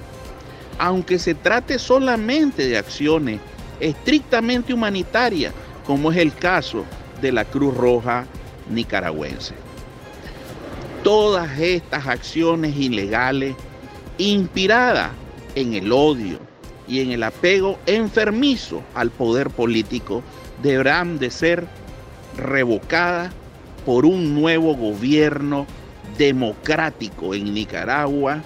Aunque 0.79 1.19
se 1.19 1.35
trate 1.35 1.77
solamente 1.77 2.67
de 2.67 2.77
acciones 2.77 3.39
estrictamente 3.79 4.73
humanitarias, 4.73 5.53
como 5.85 6.11
es 6.11 6.17
el 6.17 6.33
caso 6.33 6.85
de 7.21 7.31
la 7.31 7.45
Cruz 7.45 7.75
Roja 7.75 8.25
nicaragüense. 8.69 9.53
Todas 11.03 11.59
estas 11.59 12.07
acciones 12.07 12.75
ilegales 12.75 13.55
inspiradas 14.17 15.11
en 15.55 15.73
el 15.73 15.91
odio, 15.91 16.39
y 16.87 16.99
en 16.99 17.11
el 17.11 17.23
apego 17.23 17.77
enfermizo 17.85 18.83
al 18.93 19.09
poder 19.09 19.49
político 19.49 20.23
deberán 20.61 21.19
de 21.19 21.31
ser 21.31 21.67
revocadas 22.37 23.33
por 23.85 24.05
un 24.05 24.33
nuevo 24.33 24.75
gobierno 24.75 25.65
democrático 26.17 27.33
en 27.33 27.53
Nicaragua, 27.53 28.41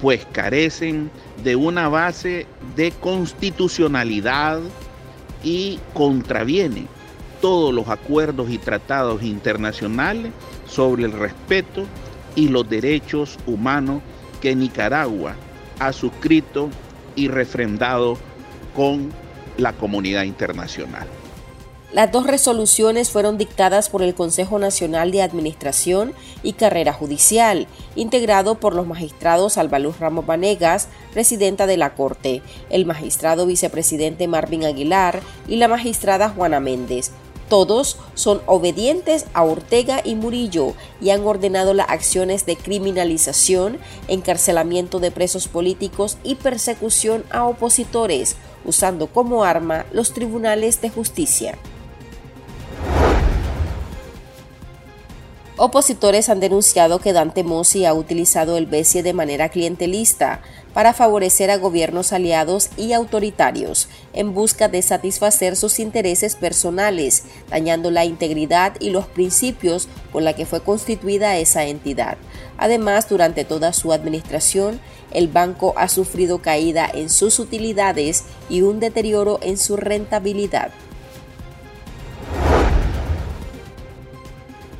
pues 0.00 0.26
carecen 0.32 1.10
de 1.42 1.56
una 1.56 1.88
base 1.88 2.46
de 2.74 2.90
constitucionalidad 2.92 4.60
y 5.42 5.78
contravienen 5.94 6.88
todos 7.40 7.72
los 7.72 7.88
acuerdos 7.88 8.50
y 8.50 8.58
tratados 8.58 9.22
internacionales 9.22 10.32
sobre 10.68 11.04
el 11.04 11.12
respeto 11.12 11.84
y 12.34 12.48
los 12.48 12.68
derechos 12.68 13.38
humanos 13.46 14.02
que 14.40 14.54
Nicaragua 14.54 15.34
ha 15.78 15.92
suscrito 15.92 16.68
y 17.14 17.28
refrendado 17.28 18.18
con 18.74 19.10
la 19.56 19.72
comunidad 19.72 20.24
internacional. 20.24 21.06
Las 21.92 22.12
dos 22.12 22.26
resoluciones 22.26 23.10
fueron 23.10 23.38
dictadas 23.38 23.88
por 23.88 24.02
el 24.02 24.14
Consejo 24.14 24.58
Nacional 24.58 25.12
de 25.12 25.22
Administración 25.22 26.12
y 26.42 26.52
Carrera 26.54 26.92
Judicial, 26.92 27.68
integrado 27.94 28.56
por 28.56 28.74
los 28.74 28.86
magistrados 28.86 29.56
Albaluz 29.56 29.98
Ramos 29.98 30.26
Vanegas, 30.26 30.88
presidenta 31.12 31.66
de 31.66 31.76
la 31.76 31.94
Corte, 31.94 32.42
el 32.70 32.86
magistrado 32.86 33.46
vicepresidente 33.46 34.28
Marvin 34.28 34.64
Aguilar 34.64 35.20
y 35.48 35.56
la 35.56 35.68
magistrada 35.68 36.28
Juana 36.28 36.60
Méndez, 36.60 37.12
todos 37.48 37.96
son 38.14 38.40
obedientes 38.46 39.26
a 39.34 39.44
Ortega 39.44 40.00
y 40.04 40.14
Murillo 40.14 40.74
y 41.00 41.10
han 41.10 41.26
ordenado 41.26 41.74
las 41.74 41.88
acciones 41.88 42.46
de 42.46 42.56
criminalización, 42.56 43.78
encarcelamiento 44.08 44.98
de 44.98 45.10
presos 45.10 45.48
políticos 45.48 46.18
y 46.24 46.36
persecución 46.36 47.24
a 47.30 47.44
opositores, 47.44 48.36
usando 48.64 49.06
como 49.06 49.44
arma 49.44 49.86
los 49.92 50.12
tribunales 50.12 50.80
de 50.80 50.90
justicia. 50.90 51.58
Opositores 55.58 56.28
han 56.28 56.38
denunciado 56.38 56.98
que 56.98 57.14
Dante 57.14 57.42
Mossi 57.42 57.86
ha 57.86 57.94
utilizado 57.94 58.58
el 58.58 58.66
BESIE 58.66 59.02
de 59.02 59.14
manera 59.14 59.48
clientelista 59.48 60.42
para 60.74 60.92
favorecer 60.92 61.50
a 61.50 61.56
gobiernos 61.56 62.12
aliados 62.12 62.68
y 62.76 62.92
autoritarios 62.92 63.88
en 64.12 64.34
busca 64.34 64.68
de 64.68 64.82
satisfacer 64.82 65.56
sus 65.56 65.78
intereses 65.78 66.36
personales, 66.36 67.24
dañando 67.48 67.90
la 67.90 68.04
integridad 68.04 68.74
y 68.80 68.90
los 68.90 69.06
principios 69.06 69.88
con 70.12 70.24
la 70.24 70.34
que 70.34 70.44
fue 70.44 70.60
constituida 70.60 71.38
esa 71.38 71.64
entidad. 71.64 72.18
Además, 72.58 73.08
durante 73.08 73.46
toda 73.46 73.72
su 73.72 73.94
administración, 73.94 74.78
el 75.10 75.28
banco 75.28 75.72
ha 75.78 75.88
sufrido 75.88 76.42
caída 76.42 76.86
en 76.92 77.08
sus 77.08 77.38
utilidades 77.38 78.24
y 78.50 78.60
un 78.60 78.78
deterioro 78.78 79.38
en 79.40 79.56
su 79.56 79.78
rentabilidad. 79.78 80.70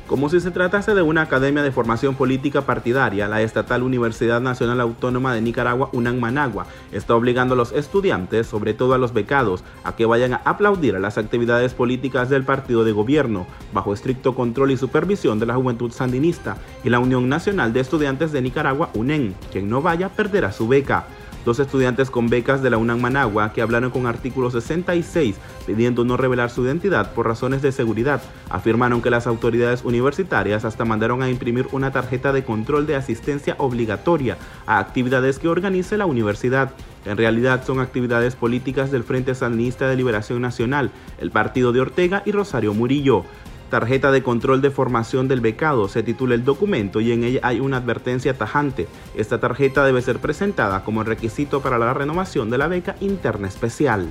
Como 0.07 0.29
si 0.29 0.39
se 0.39 0.51
tratase 0.51 0.95
de 0.95 1.01
una 1.01 1.23
academia 1.23 1.61
de 1.63 1.71
formación 1.73 2.15
política 2.15 2.61
partidaria, 2.61 3.27
la 3.27 3.41
Estatal 3.41 3.83
Universidad 3.83 4.39
Nacional 4.39 4.79
Autónoma 4.79 5.33
de 5.33 5.41
Nicaragua, 5.41 5.89
UNAM 5.91 6.17
Managua, 6.17 6.65
está 6.93 7.13
obligando 7.13 7.55
a 7.55 7.57
los 7.57 7.73
estudiantes, 7.73 8.47
sobre 8.47 8.73
todo 8.73 8.93
a 8.93 8.97
los 8.97 9.11
becados, 9.11 9.65
a 9.83 9.97
que 9.97 10.05
vayan 10.05 10.35
a 10.35 10.41
aplaudir 10.45 10.95
a 10.95 10.99
las 10.99 11.17
actividades 11.17 11.73
políticas 11.73 12.29
del 12.29 12.45
partido 12.45 12.85
de 12.85 12.93
gobierno, 12.93 13.47
bajo 13.73 13.93
estricto 13.93 14.33
control 14.33 14.71
y 14.71 14.77
supervisión 14.77 15.39
de 15.39 15.45
la 15.45 15.55
Juventud 15.55 15.91
Sandinista 15.91 16.55
y 16.85 16.89
la 16.89 16.99
Unión 16.99 17.27
Nacional 17.27 17.73
de 17.73 17.81
Estudiantes 17.81 18.31
de 18.31 18.41
Nicaragua, 18.41 18.91
UNEN. 18.93 19.35
Quien 19.51 19.69
no 19.69 19.81
vaya 19.81 20.07
perderá 20.07 20.53
su 20.53 20.69
beca. 20.69 21.05
Dos 21.47 21.59
estudiantes 21.59 22.11
con 22.11 22.27
becas 22.27 22.61
de 22.61 22.69
la 22.69 22.77
UNAM 22.77 22.99
Managua 22.99 23.53
que 23.53 23.61
hablaron 23.61 23.89
con 23.89 24.05
artículo 24.05 24.51
66 24.51 25.37
pidiendo 25.65 26.03
no 26.03 26.17
revelar 26.17 26.49
su 26.49 26.65
identidad 26.65 27.13
por 27.13 27.25
razones 27.25 27.61
de 27.61 27.71
seguridad, 27.71 28.21
afirmaron 28.49 29.01
que 29.01 29.09
las 29.09 29.27
autoridades 29.27 29.85
universitarias 29.85 30.65
hasta 30.65 30.83
mandaron 30.83 31.23
a 31.23 31.29
imprimir 31.29 31.69
una 31.71 31.93
tarjeta 31.93 32.33
de 32.33 32.43
control 32.43 32.85
de 32.85 32.97
asistencia 32.97 33.55
obligatoria 33.59 34.37
a 34.65 34.79
actividades 34.79 35.39
que 35.39 35.47
organice 35.47 35.97
la 35.97 36.05
universidad. 36.05 36.73
En 37.05 37.15
realidad 37.15 37.63
son 37.65 37.79
actividades 37.79 38.35
políticas 38.35 38.91
del 38.91 39.05
Frente 39.05 39.33
Sandinista 39.33 39.87
de 39.87 39.95
Liberación 39.95 40.41
Nacional, 40.41 40.91
el 41.17 41.31
partido 41.31 41.71
de 41.71 41.79
Ortega 41.79 42.23
y 42.25 42.33
Rosario 42.33 42.73
Murillo. 42.73 43.23
Tarjeta 43.69 44.11
de 44.11 44.23
control 44.23 44.61
de 44.61 44.71
formación 44.71 45.27
del 45.27 45.41
becado 45.41 45.89
se 45.89 46.01
titula 46.01 46.35
el 46.35 46.45
documento 46.45 47.01
y 47.01 47.11
en 47.11 47.25
ella 47.25 47.41
hay 47.43 47.59
una 47.59 47.77
advertencia 47.77 48.33
tajante. 48.33 48.87
Esta 49.13 49.41
tarjeta 49.41 49.83
debe 49.83 50.01
ser 50.01 50.19
presentada 50.19 50.85
como 50.85 51.03
requisito 51.03 51.61
para 51.61 51.77
la 51.77 51.93
renovación 51.93 52.49
de 52.49 52.57
la 52.57 52.67
beca 52.67 52.95
interna 53.01 53.49
especial. 53.49 54.07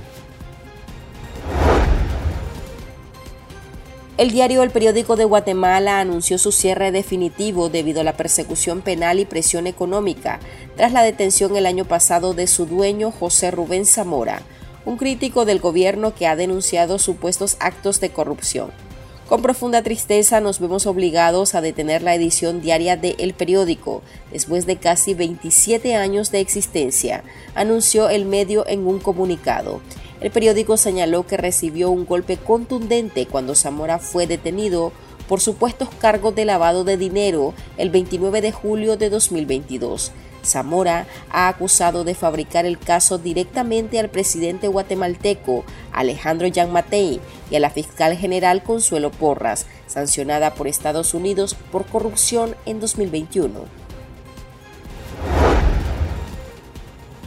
El 4.19 4.31
diario 4.31 4.62
El 4.62 4.71
Periódico 4.71 5.16
de 5.16 5.25
Guatemala 5.25 6.01
anunció 6.01 6.37
su 6.37 6.53
cierre 6.53 6.92
definitivo 6.92 7.71
debido 7.71 8.03
a 8.03 8.05
la 8.05 8.16
persecución 8.16 8.83
penal 8.83 9.21
y 9.21 9.27
presión 9.27 9.66
económica 9.66 10.38
tras 10.75 10.92
la 10.92 11.03
detención 11.03 11.57
el 11.57 11.66
año 11.66 11.87
pasado 11.87 12.35
de 12.35 12.47
su 12.47 12.66
dueño 12.66 13.11
José 13.11 13.51
Rubén 13.51 13.87
Zamora, 13.87 14.42
un 14.87 14.97
crítico 14.99 15.45
del 15.45 15.61
gobierno 15.61 16.14
que 16.14 16.27
ha 16.27 16.37
denunciado 16.37 16.99
supuestos 16.99 17.57
actos 17.61 18.01
de 18.01 18.11
corrupción. 18.11 18.86
Con 19.28 19.42
profunda 19.42 19.82
tristeza 19.82 20.40
nos 20.40 20.60
vemos 20.60 20.86
obligados 20.86 21.56
a 21.56 21.60
detener 21.60 22.00
la 22.00 22.14
edición 22.14 22.60
diaria 22.60 22.96
de 22.96 23.16
El 23.18 23.34
Periódico 23.34 24.02
después 24.30 24.66
de 24.66 24.76
casi 24.76 25.14
27 25.14 25.96
años 25.96 26.30
de 26.30 26.38
existencia, 26.38 27.24
anunció 27.56 28.08
el 28.08 28.24
medio 28.24 28.64
en 28.68 28.86
un 28.86 29.00
comunicado. 29.00 29.80
El 30.20 30.30
periódico 30.30 30.76
señaló 30.76 31.26
que 31.26 31.36
recibió 31.36 31.90
un 31.90 32.06
golpe 32.06 32.36
contundente 32.36 33.26
cuando 33.26 33.56
Zamora 33.56 33.98
fue 33.98 34.28
detenido 34.28 34.92
por 35.28 35.40
supuestos 35.40 35.88
cargos 35.98 36.36
de 36.36 36.44
lavado 36.44 36.84
de 36.84 36.96
dinero 36.96 37.52
el 37.78 37.90
29 37.90 38.40
de 38.40 38.52
julio 38.52 38.96
de 38.96 39.10
2022. 39.10 40.12
Zamora 40.46 41.06
ha 41.30 41.48
acusado 41.48 42.04
de 42.04 42.14
fabricar 42.14 42.64
el 42.64 42.78
caso 42.78 43.18
directamente 43.18 43.98
al 43.98 44.09
presidente 44.09 44.68
guatemalteco 44.68 45.64
Alejandro 45.92 46.48
Matei 46.70 47.20
y 47.50 47.56
a 47.56 47.61
la 47.61 47.70
fiscal 47.70 48.16
general 48.16 48.62
Consuelo 48.62 49.11
Porras, 49.11 49.66
sancionada 49.87 50.54
por 50.54 50.68
Estados 50.68 51.14
Unidos 51.14 51.56
por 51.70 51.87
corrupción 51.87 52.54
en 52.64 52.80
2021. 52.80 53.87